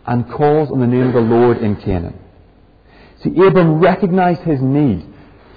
and 0.05 0.29
calls 0.31 0.71
on 0.71 0.79
the 0.79 0.87
name 0.87 1.07
of 1.07 1.13
the 1.13 1.21
Lord 1.21 1.57
in 1.57 1.75
Canaan. 1.75 2.17
See, 3.23 3.29
Abram 3.29 3.79
recognized 3.79 4.41
his 4.41 4.61
need 4.61 5.05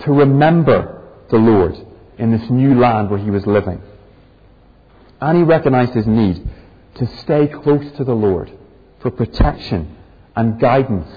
to 0.00 0.12
remember 0.12 1.02
the 1.30 1.38
Lord 1.38 1.76
in 2.18 2.30
this 2.30 2.50
new 2.50 2.78
land 2.78 3.10
where 3.10 3.18
he 3.18 3.30
was 3.30 3.46
living. 3.46 3.80
And 5.20 5.38
he 5.38 5.44
recognized 5.44 5.94
his 5.94 6.06
need 6.06 6.46
to 6.96 7.06
stay 7.18 7.46
close 7.46 7.90
to 7.96 8.04
the 8.04 8.14
Lord 8.14 8.52
for 9.00 9.10
protection 9.10 9.96
and 10.36 10.60
guidance 10.60 11.08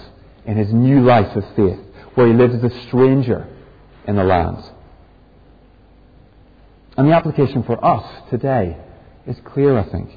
in 0.45 0.57
his 0.57 0.71
new 0.71 1.01
life 1.01 1.35
of 1.35 1.43
faith, 1.55 1.79
where 2.17 2.25
he 2.25 2.33
lives 2.33 2.55
as 2.55 2.63
a 2.63 2.81
stranger 2.87 3.47
in 4.07 4.15
the 4.15 4.23
land. 4.23 4.57
And 6.97 7.07
the 7.07 7.13
application 7.13 7.61
for 7.61 7.85
us 7.85 8.23
today 8.31 8.75
is 9.27 9.37
clear, 9.45 9.77
I 9.77 9.83
think. 9.83 10.09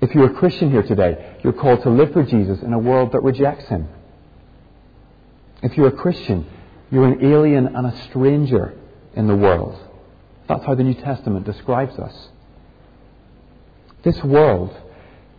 If 0.00 0.14
you're 0.14 0.30
a 0.30 0.34
Christian 0.34 0.70
here 0.70 0.84
today, 0.84 1.36
you're 1.42 1.52
called 1.52 1.82
to 1.82 1.90
live 1.90 2.12
for 2.12 2.22
Jesus 2.22 2.62
in 2.62 2.72
a 2.72 2.78
world 2.78 3.10
that 3.10 3.24
rejects 3.24 3.66
him. 3.66 3.88
If 5.64 5.76
you're 5.76 5.88
a 5.88 5.92
Christian, 5.92 6.46
you're 6.92 7.08
an 7.08 7.24
alien 7.24 7.66
and 7.66 7.88
a 7.88 8.02
stranger 8.04 8.78
in 9.16 9.26
the 9.26 9.34
world. 9.34 9.80
That's 10.48 10.64
how 10.64 10.76
the 10.76 10.84
New 10.84 10.94
Testament 10.94 11.44
describes 11.44 11.98
us. 11.98 12.28
This 14.04 14.22
world 14.22 14.76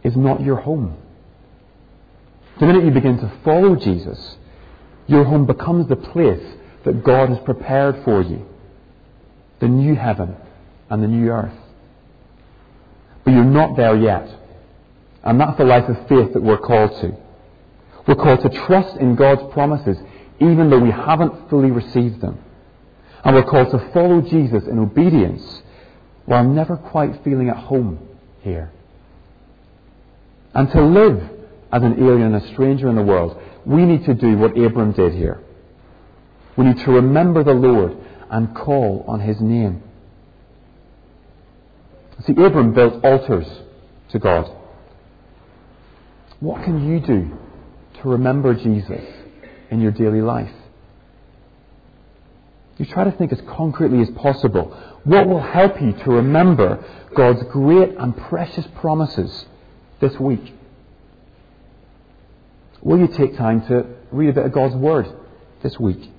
is 0.04 0.18
not 0.18 0.42
your 0.42 0.58
home. 0.58 0.98
The 2.60 2.66
minute 2.66 2.84
you 2.84 2.92
begin 2.92 3.20
to 3.20 3.32
follow 3.46 3.78
Jesus, 3.78 4.36
your 5.12 5.26
home 5.26 5.45
becomes 5.45 5.88
the 5.88 5.95
place 5.95 6.43
that 6.86 7.04
God 7.04 7.30
has 7.30 7.39
prepared 7.39 8.04
for 8.04 8.21
you 8.21 8.47
the 9.60 9.67
new 9.67 9.95
heaven 9.95 10.36
and 10.89 11.04
the 11.04 11.08
new 11.08 11.30
earth. 11.30 11.54
But 13.24 13.32
you're 13.32 13.43
not 13.43 13.78
there 13.78 13.95
yet. 13.95 14.28
And 15.24 15.39
that's 15.39 15.58
the 15.58 15.65
life 15.65 15.88
of 15.88 16.08
faith 16.08 16.34
that 16.34 16.41
we're 16.41 16.58
called 16.58 17.00
to. 17.02 17.15
We're 18.08 18.15
called 18.15 18.41
to 18.41 18.50
trust 18.65 18.97
in 18.97 19.15
God's 19.15 19.54
promises 19.54 19.97
even 20.39 20.71
though 20.71 20.80
we 20.80 20.89
haven't 20.89 21.50
fully 21.50 21.69
received 21.69 22.19
them. 22.19 22.39
And 23.24 23.36
we're 23.36 23.43
called 23.43 23.69
to 23.71 23.91
follow 23.93 24.21
Jesus 24.21 24.63
in 24.65 24.80
obedience 24.80 25.62
while 26.26 26.43
never 26.43 26.76
quite 26.76 27.24
feeling 27.24 27.50
at 27.50 27.58
home 27.58 28.00
here. 28.41 28.71
And 30.56 30.69
to 30.71 30.82
live 30.82 31.41
as 31.72 31.84
an 31.84 31.94
alien 32.04 32.34
and 32.34 32.36
a 32.36 32.48
stranger 32.54 32.90
in 32.90 32.96
the 32.96 33.04
world, 33.04 33.40
we 33.66 33.86
need 33.86 34.06
to 34.06 34.14
do 34.14 34.38
what 34.38 34.58
Abram 34.58 34.92
did 34.92 35.14
here. 35.14 35.42
We 36.58 36.66
need 36.66 36.80
to 36.80 36.92
remember 36.92 37.44
the 37.44 37.54
Lord 37.54 37.96
and 38.30 38.54
call 38.56 39.06
on 39.08 39.20
his 39.20 39.40
name. 39.40 39.84
See, 42.26 42.34
Abram 42.34 42.74
built 42.74 43.04
altars 43.04 43.48
to 44.10 44.20
God. 44.20 44.52
What 46.40 46.64
can 46.64 46.88
you 46.88 47.00
do 47.00 47.38
to 48.02 48.10
remember 48.10 48.54
Jesus 48.54 49.04
in 49.70 49.80
your 49.82 49.92
daily 49.92 50.22
life? 50.22 50.52
You 52.78 52.86
try 52.86 53.04
to 53.04 53.12
think 53.12 53.32
as 53.32 53.42
concretely 53.42 54.02
as 54.02 54.10
possible. 54.12 54.76
What 55.04 55.28
will 55.28 55.42
help 55.42 55.82
you 55.82 55.94
to 55.94 56.12
remember 56.12 56.84
God's 57.16 57.44
great 57.52 57.96
and 57.98 58.16
precious 58.16 58.66
promises 58.76 59.46
this 60.00 60.20
week? 60.20 60.54
Will 62.82 63.00
you 63.00 63.08
take 63.08 63.38
time 63.38 63.65
to 63.67 63.86
read 64.12 64.30
a 64.30 64.34
bit 64.34 64.46
of 64.46 64.52
God's 64.52 64.76
Word 64.76 65.08
this 65.62 65.80
week? 65.80 66.12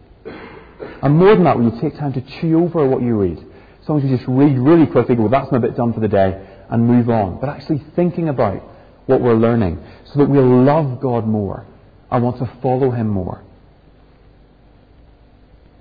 And 1.03 1.17
more 1.17 1.35
than 1.35 1.45
that, 1.45 1.59
will 1.59 1.73
you 1.73 1.81
take 1.81 1.99
time 1.99 2.13
to 2.13 2.21
chew 2.21 2.63
over 2.63 2.87
what 2.87 3.03
you 3.03 3.17
read? 3.17 3.45
Sometimes 3.85 4.09
you 4.09 4.17
just 4.17 4.29
read 4.29 4.57
really 4.57 4.87
quickly, 4.87 5.17
well, 5.17 5.29
that's 5.29 5.51
my 5.51 5.59
bit 5.59 5.77
done 5.77 5.93
for 5.93 5.99
the 5.99 6.09
day, 6.09 6.41
and 6.71 6.87
move 6.87 7.11
on. 7.11 7.41
But 7.41 7.49
actually 7.49 7.83
thinking 7.97 8.29
about 8.29 8.63
what 9.07 9.21
we're 9.21 9.35
learning 9.35 9.83
so 10.05 10.21
that 10.21 10.29
we'll 10.29 10.63
love 10.63 11.01
God 11.01 11.27
more 11.27 11.67
and 12.11 12.23
want 12.23 12.39
to 12.39 12.51
follow 12.63 12.93
Him 12.93 13.09
more. 13.09 13.43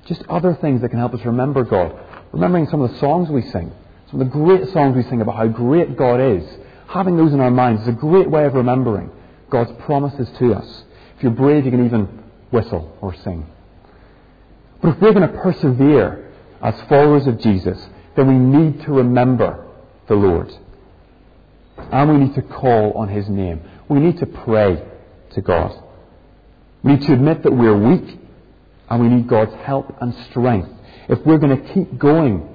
Just 0.08 0.24
other 0.28 0.56
things 0.56 0.82
that 0.82 0.89
can 0.89 0.98
help 0.98 1.13
us 1.13 1.24
remember 1.24 1.63
God. 1.63 1.96
Remembering 2.32 2.67
some 2.67 2.82
of 2.82 2.91
the 2.91 2.98
songs 2.98 3.30
we 3.30 3.44
sing, 3.44 3.72
some 4.10 4.20
of 4.20 4.28
the 4.28 4.34
great 4.34 4.67
songs 4.70 4.96
we 4.96 5.04
sing 5.04 5.22
about 5.22 5.36
how 5.36 5.48
great 5.48 5.96
God 5.96 6.20
is. 6.20 6.44
Having 6.88 7.17
those 7.17 7.34
in 7.34 7.39
our 7.39 7.52
minds 7.52 7.84
is 7.84 7.89
a 7.89 7.94
great 7.94 8.30
way 8.30 8.46
of 8.46 8.56
remembering 8.56 9.12
God's 9.52 9.72
promises 9.84 10.28
to 10.40 10.54
us. 10.54 10.84
If 11.18 11.24
you're 11.24 11.32
brave, 11.32 11.66
you 11.66 11.72
can 11.72 11.86
even 11.86 12.24
whistle 12.50 12.98
or 13.02 13.14
sing. 13.16 13.46
But 14.82 14.96
if 14.96 15.02
we're 15.02 15.14
going 15.14 15.32
to 15.32 15.38
persevere 15.38 16.32
as 16.62 16.74
followers 16.90 17.28
of 17.28 17.40
Jesus, 17.40 17.78
then 18.16 18.28
we 18.28 18.34
need 18.34 18.82
to 18.86 18.92
remember 18.92 19.68
the 20.08 20.16
Lord. 20.16 20.52
And 21.78 22.12
we 22.12 22.26
need 22.26 22.36
to 22.36 22.42
call 22.42 22.94
on 22.94 23.10
His 23.10 23.30
name. 23.30 23.62
We 23.88 24.00
need 24.00 24.18
to 24.20 24.26
pray 24.26 24.84
to 25.34 25.42
God. 25.42 25.72
We 26.84 26.94
need 26.94 27.06
to 27.08 27.14
admit 27.14 27.44
that 27.44 27.52
we're 27.52 27.78
weak 27.78 28.20
and 28.90 29.02
we 29.02 29.08
need 29.08 29.28
God's 29.28 29.54
help 29.64 29.96
and 30.02 30.14
strength 30.30 30.70
if 31.08 31.20
we're 31.26 31.38
going 31.38 31.62
to 31.62 31.74
keep 31.74 31.98
going 31.98 32.48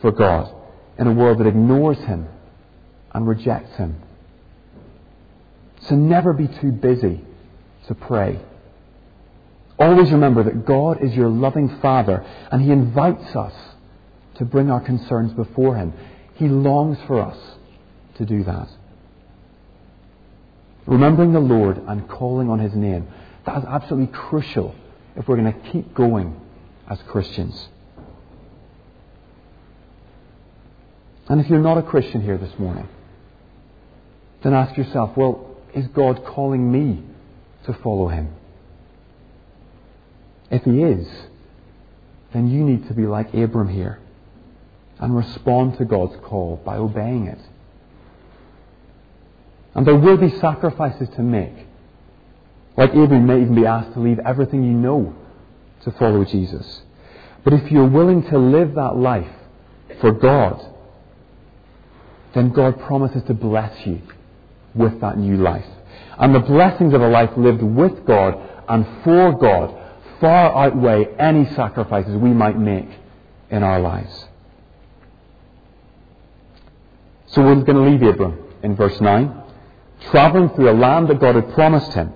for 0.00 0.12
God 0.12 0.54
in 0.98 1.06
a 1.06 1.12
world 1.12 1.38
that 1.38 1.46
ignores 1.46 1.98
Him 1.98 2.28
and 3.12 3.26
rejects 3.26 3.76
Him. 3.76 3.96
So 5.88 5.94
never 5.94 6.32
be 6.32 6.46
too 6.46 6.72
busy 6.72 7.20
to 7.86 7.94
pray. 7.94 8.40
Always 9.78 10.10
remember 10.12 10.42
that 10.42 10.66
God 10.66 11.02
is 11.02 11.14
your 11.14 11.28
loving 11.28 11.80
Father 11.80 12.24
and 12.50 12.62
He 12.62 12.70
invites 12.70 13.34
us 13.34 13.54
to 14.36 14.44
bring 14.44 14.70
our 14.70 14.80
concerns 14.80 15.32
before 15.32 15.74
Him. 15.76 15.92
He 16.34 16.48
longs 16.48 16.98
for 17.06 17.20
us 17.20 17.38
to 18.16 18.26
do 18.26 18.44
that. 18.44 18.68
Remembering 20.86 21.32
the 21.32 21.40
Lord 21.40 21.78
and 21.78 22.08
calling 22.08 22.50
on 22.50 22.58
His 22.58 22.74
name, 22.74 23.08
that 23.46 23.58
is 23.58 23.64
absolutely 23.64 24.12
crucial 24.12 24.74
if 25.16 25.26
we're 25.26 25.36
going 25.36 25.52
to 25.52 25.70
keep 25.70 25.94
going 25.94 26.38
as 26.88 27.00
Christians. 27.02 27.68
And 31.28 31.40
if 31.40 31.48
you're 31.48 31.60
not 31.60 31.78
a 31.78 31.82
Christian 31.82 32.22
here 32.22 32.36
this 32.36 32.58
morning, 32.58 32.88
then 34.42 34.52
ask 34.52 34.76
yourself, 34.76 35.16
well, 35.16 35.49
is 35.74 35.86
God 35.88 36.24
calling 36.24 36.70
me 36.70 37.02
to 37.64 37.72
follow 37.74 38.08
Him? 38.08 38.34
If 40.50 40.64
he 40.64 40.82
is, 40.82 41.06
then 42.32 42.48
you 42.48 42.64
need 42.64 42.88
to 42.88 42.94
be 42.94 43.06
like 43.06 43.32
Abram 43.34 43.68
here 43.68 44.00
and 44.98 45.16
respond 45.16 45.78
to 45.78 45.84
God's 45.84 46.16
call 46.24 46.60
by 46.64 46.76
obeying 46.76 47.26
it. 47.26 47.38
And 49.74 49.86
there 49.86 49.96
will 49.96 50.16
be 50.16 50.30
sacrifices 50.40 51.08
to 51.16 51.22
make. 51.22 51.54
Like 52.76 52.90
Abram 52.90 53.26
may 53.26 53.40
even 53.40 53.54
be 53.54 53.66
asked 53.66 53.94
to 53.94 54.00
leave 54.00 54.18
everything 54.18 54.64
you 54.64 54.72
know 54.72 55.14
to 55.84 55.92
follow 55.92 56.24
Jesus. 56.24 56.82
But 57.44 57.52
if 57.54 57.70
you're 57.70 57.88
willing 57.88 58.24
to 58.30 58.38
live 58.38 58.74
that 58.74 58.96
life 58.96 59.30
for 60.00 60.12
God, 60.12 60.66
then 62.34 62.50
God 62.50 62.80
promises 62.80 63.22
to 63.24 63.34
bless 63.34 63.86
you 63.86 64.02
with 64.74 65.00
that 65.00 65.18
new 65.18 65.36
life. 65.36 65.66
And 66.18 66.34
the 66.34 66.40
blessings 66.40 66.92
of 66.94 67.00
a 67.00 67.08
life 67.08 67.30
lived 67.36 67.62
with 67.62 68.04
God 68.04 68.34
and 68.68 68.86
for 69.04 69.32
God 69.32 69.76
far 70.20 70.66
outweigh 70.66 71.06
any 71.18 71.46
sacrifices 71.54 72.14
we 72.14 72.30
might 72.30 72.58
make 72.58 72.88
in 73.50 73.62
our 73.62 73.80
lives. 73.80 74.26
So 77.28 77.42
we're 77.42 77.62
going 77.62 77.76
to 77.76 77.90
leave 77.90 78.02
Abram 78.02 78.38
in 78.62 78.76
verse 78.76 79.00
9. 79.00 79.42
traveling 80.10 80.48
through 80.50 80.70
a 80.70 80.72
land 80.72 81.08
that 81.08 81.20
God 81.20 81.34
had 81.34 81.52
promised 81.52 81.92
him 81.92 82.12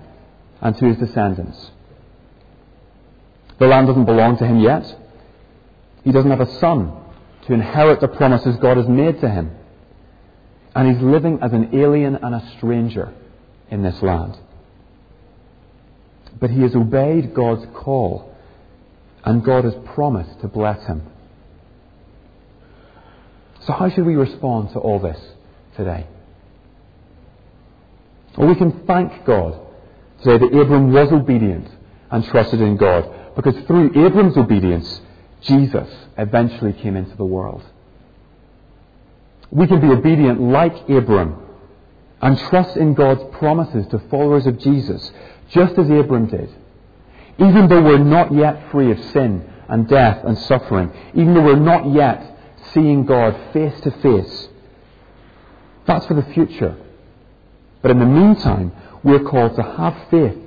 and 0.60 0.76
to 0.76 0.86
his 0.86 0.96
descendants. 0.96 1.70
The 3.58 3.66
land 3.66 3.86
doesn't 3.86 4.06
belong 4.06 4.38
to 4.38 4.46
him 4.46 4.60
yet. 4.60 4.84
He 6.02 6.12
doesn't 6.12 6.30
have 6.30 6.40
a 6.40 6.58
son 6.58 6.92
to 7.46 7.52
inherit 7.52 8.00
the 8.00 8.08
promises 8.08 8.56
God 8.56 8.76
has 8.76 8.88
made 8.88 9.20
to 9.20 9.28
him. 9.28 9.50
And 10.74 10.92
he's 10.92 11.02
living 11.02 11.38
as 11.40 11.52
an 11.52 11.70
alien 11.74 12.16
and 12.16 12.34
a 12.34 12.52
stranger 12.56 13.12
in 13.70 13.82
this 13.82 14.00
land. 14.02 14.36
But 16.40 16.50
he 16.50 16.62
has 16.62 16.74
obeyed 16.74 17.32
God's 17.32 17.66
call, 17.74 18.34
and 19.24 19.44
God 19.44 19.64
has 19.64 19.74
promised 19.94 20.40
to 20.40 20.48
bless 20.48 20.84
him. 20.86 21.02
So, 23.60 23.72
how 23.72 23.88
should 23.88 24.04
we 24.04 24.16
respond 24.16 24.72
to 24.72 24.78
all 24.78 24.98
this 24.98 25.18
today? 25.76 26.06
Well, 28.36 28.48
we 28.48 28.56
can 28.56 28.84
thank 28.86 29.24
God 29.24 29.60
today 30.22 30.38
that 30.38 30.58
Abram 30.60 30.92
was 30.92 31.12
obedient 31.12 31.68
and 32.10 32.24
trusted 32.26 32.60
in 32.60 32.76
God, 32.76 33.08
because 33.36 33.54
through 33.66 33.90
Abram's 34.06 34.36
obedience, 34.36 35.00
Jesus 35.42 35.88
eventually 36.18 36.72
came 36.72 36.96
into 36.96 37.16
the 37.16 37.24
world. 37.24 37.62
We 39.50 39.66
can 39.66 39.80
be 39.80 39.88
obedient 39.88 40.40
like 40.40 40.88
Abram 40.88 41.36
and 42.20 42.38
trust 42.38 42.76
in 42.76 42.94
God's 42.94 43.22
promises 43.38 43.86
to 43.88 43.98
followers 44.10 44.46
of 44.46 44.58
Jesus, 44.58 45.12
just 45.50 45.78
as 45.78 45.90
Abram 45.90 46.26
did. 46.26 46.50
Even 47.38 47.68
though 47.68 47.82
we're 47.82 47.98
not 47.98 48.32
yet 48.32 48.70
free 48.70 48.90
of 48.90 48.98
sin 49.12 49.44
and 49.68 49.88
death 49.88 50.24
and 50.24 50.38
suffering, 50.38 50.92
even 51.14 51.34
though 51.34 51.42
we're 51.42 51.56
not 51.56 51.92
yet 51.92 52.38
seeing 52.72 53.04
God 53.04 53.52
face 53.52 53.78
to 53.82 53.90
face, 53.90 54.48
that's 55.86 56.06
for 56.06 56.14
the 56.14 56.32
future. 56.32 56.76
But 57.82 57.90
in 57.90 57.98
the 57.98 58.06
meantime, 58.06 58.72
we're 59.02 59.24
called 59.24 59.56
to 59.56 59.62
have 59.62 60.08
faith 60.10 60.38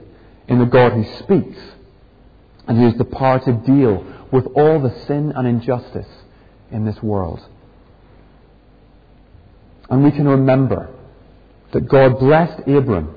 in 0.47 0.59
the 0.59 0.65
God 0.65 0.93
who 0.93 1.03
speaks 1.19 1.59
and 2.67 2.77
who 2.77 2.85
has 2.85 2.95
the 2.95 3.05
power 3.05 3.39
to 3.39 3.53
deal 3.53 4.03
with 4.31 4.47
all 4.55 4.79
the 4.79 5.05
sin 5.05 5.31
and 5.35 5.47
injustice 5.47 6.07
in 6.71 6.85
this 6.85 7.01
world. 7.03 7.45
And 9.89 10.03
we 10.03 10.11
can 10.11 10.27
remember 10.27 10.89
that 11.71 11.87
God 11.87 12.19
blessed 12.19 12.67
Abram 12.67 13.15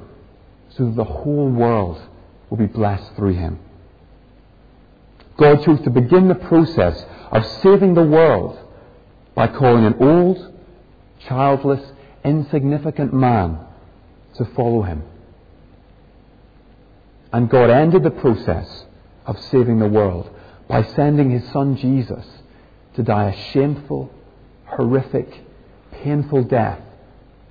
so 0.71 0.87
that 0.87 0.97
the 0.97 1.05
whole 1.05 1.49
world 1.49 2.01
will 2.49 2.59
be 2.59 2.67
blessed 2.67 3.15
through 3.17 3.35
him. 3.35 3.59
God 5.37 5.65
chose 5.65 5.81
to 5.83 5.91
begin 5.91 6.29
the 6.29 6.35
process 6.35 7.03
of 7.31 7.47
saving 7.63 7.95
the 7.95 8.05
world 8.05 8.59
by 9.35 9.47
calling 9.47 9.85
an 9.85 9.95
old, 10.01 10.53
childless, 11.27 11.81
insignificant 12.25 13.15
man 13.15 13.59
to 14.37 14.45
follow 14.57 14.83
him. 14.83 15.03
And 17.33 17.49
God 17.49 17.71
ended 17.71 18.03
the 18.03 18.11
process 18.11 18.85
of 19.25 19.41
saving 19.45 19.79
the 19.79 19.89
world 19.89 20.29
by 20.69 20.83
sending 20.83 21.31
his 21.31 21.51
son 21.53 21.77
Jesus 21.77 22.27
to 22.95 23.03
die 23.03 23.31
a 23.31 23.53
shameful, 23.53 24.11
horrific, 24.67 25.33
painful 26.03 26.45
death 26.45 26.81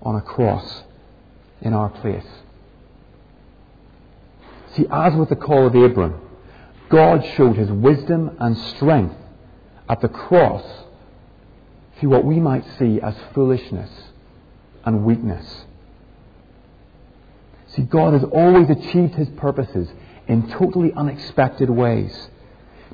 on 0.01 0.15
a 0.15 0.21
cross 0.21 0.83
in 1.61 1.73
our 1.73 1.89
place. 1.89 2.25
See, 4.75 4.85
as 4.89 5.15
with 5.15 5.29
the 5.29 5.35
call 5.35 5.67
of 5.67 5.75
Abram, 5.75 6.19
God 6.89 7.25
showed 7.35 7.55
his 7.55 7.71
wisdom 7.71 8.35
and 8.39 8.57
strength 8.75 9.15
at 9.87 10.01
the 10.01 10.09
cross 10.09 10.63
through 11.99 12.09
what 12.09 12.25
we 12.25 12.39
might 12.39 12.65
see 12.77 13.01
as 13.01 13.15
foolishness 13.33 13.89
and 14.85 15.03
weakness. 15.03 15.65
See, 17.67 17.83
God 17.83 18.13
has 18.13 18.23
always 18.23 18.69
achieved 18.69 19.15
his 19.15 19.29
purposes 19.29 19.89
in 20.27 20.49
totally 20.51 20.93
unexpected 20.93 21.69
ways 21.69 22.29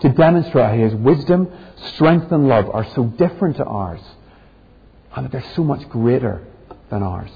to 0.01 0.09
demonstrate 0.09 0.65
how 0.65 0.75
his 0.75 0.93
wisdom, 0.95 1.49
strength, 1.93 2.31
and 2.31 2.47
love 2.47 2.69
are 2.69 2.85
so 2.95 3.05
different 3.05 3.57
to 3.57 3.63
ours 3.63 4.01
and 5.15 5.25
that 5.25 5.31
they're 5.31 5.53
so 5.55 5.63
much 5.63 5.87
greater 5.89 6.45
than 6.89 7.01
ours. 7.01 7.31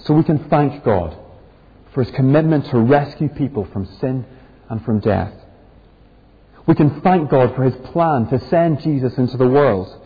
So 0.00 0.14
we 0.14 0.24
can 0.24 0.48
thank 0.48 0.82
God 0.84 1.16
for 1.94 2.02
his 2.02 2.12
commitment 2.14 2.66
to 2.70 2.78
rescue 2.78 3.28
people 3.28 3.64
from 3.72 3.86
sin 4.00 4.24
and 4.68 4.84
from 4.84 4.98
death. 4.98 5.32
We 6.66 6.74
can 6.74 7.00
thank 7.02 7.30
God 7.30 7.54
for 7.54 7.62
his 7.62 7.74
plan 7.92 8.28
to 8.28 8.48
send 8.48 8.80
Jesus 8.80 9.16
into 9.16 9.36
the 9.36 9.48
world, 9.48 10.00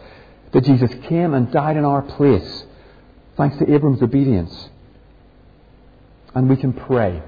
that 0.52 0.64
Jesus 0.64 0.90
came 1.04 1.32
and 1.32 1.50
died 1.50 1.76
in 1.76 1.84
our 1.84 2.02
place, 2.02 2.64
thanks 3.36 3.56
to 3.58 3.72
Abram's 3.72 4.02
obedience. 4.02 4.70
And 6.34 6.48
we 6.48 6.56
can 6.56 6.74
pray 6.74 7.22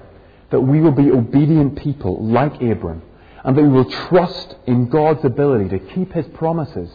that 0.51 0.61
we 0.61 0.81
will 0.81 0.93
be 0.93 1.11
obedient 1.11 1.79
people 1.79 2.25
like 2.27 2.61
Abram, 2.61 3.03
and 3.45 3.57
that 3.57 3.63
we 3.63 3.69
will 3.69 3.91
trust 3.91 4.57
in 4.67 4.89
God's 4.89 5.25
ability 5.25 5.71
to 5.71 5.79
keep 5.79 6.13
his 6.13 6.27
promises 6.35 6.91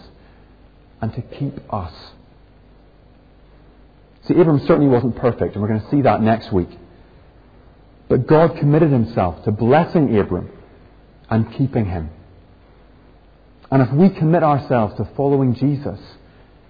and 1.03 1.13
to 1.13 1.21
keep 1.21 1.73
us. 1.73 1.91
See, 4.25 4.35
Abram 4.35 4.59
certainly 4.59 4.87
wasn't 4.87 5.17
perfect, 5.17 5.53
and 5.53 5.61
we're 5.61 5.67
going 5.67 5.81
to 5.81 5.89
see 5.89 6.01
that 6.03 6.21
next 6.21 6.49
week. 6.53 6.69
But 8.07 8.25
God 8.25 8.55
committed 8.57 8.89
himself 8.89 9.43
to 9.43 9.51
blessing 9.51 10.17
Abram 10.17 10.49
and 11.29 11.53
keeping 11.55 11.87
him. 11.87 12.09
And 13.69 13.81
if 13.81 13.91
we 13.91 14.11
commit 14.11 14.43
ourselves 14.43 14.95
to 14.95 15.03
following 15.17 15.55
Jesus 15.55 15.99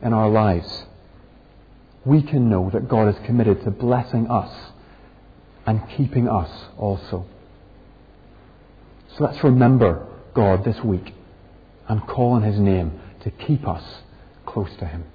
in 0.01 0.13
our 0.13 0.29
lives, 0.29 0.85
we 2.03 2.23
can 2.23 2.49
know 2.49 2.71
that 2.71 2.89
God 2.89 3.09
is 3.09 3.25
committed 3.27 3.63
to 3.65 3.69
blessing 3.69 4.31
us 4.31 4.51
and 5.67 5.79
keeping 5.95 6.27
us 6.27 6.49
also. 6.79 7.27
So 9.15 9.25
let's 9.25 9.43
remember 9.43 10.07
God 10.33 10.65
this 10.65 10.83
week 10.83 11.13
and 11.87 12.01
call 12.07 12.31
on 12.31 12.41
His 12.41 12.57
name 12.57 12.99
to 13.21 13.29
keep 13.29 13.67
us 13.67 13.83
close 14.53 14.75
to 14.77 14.85
Him. 14.85 15.12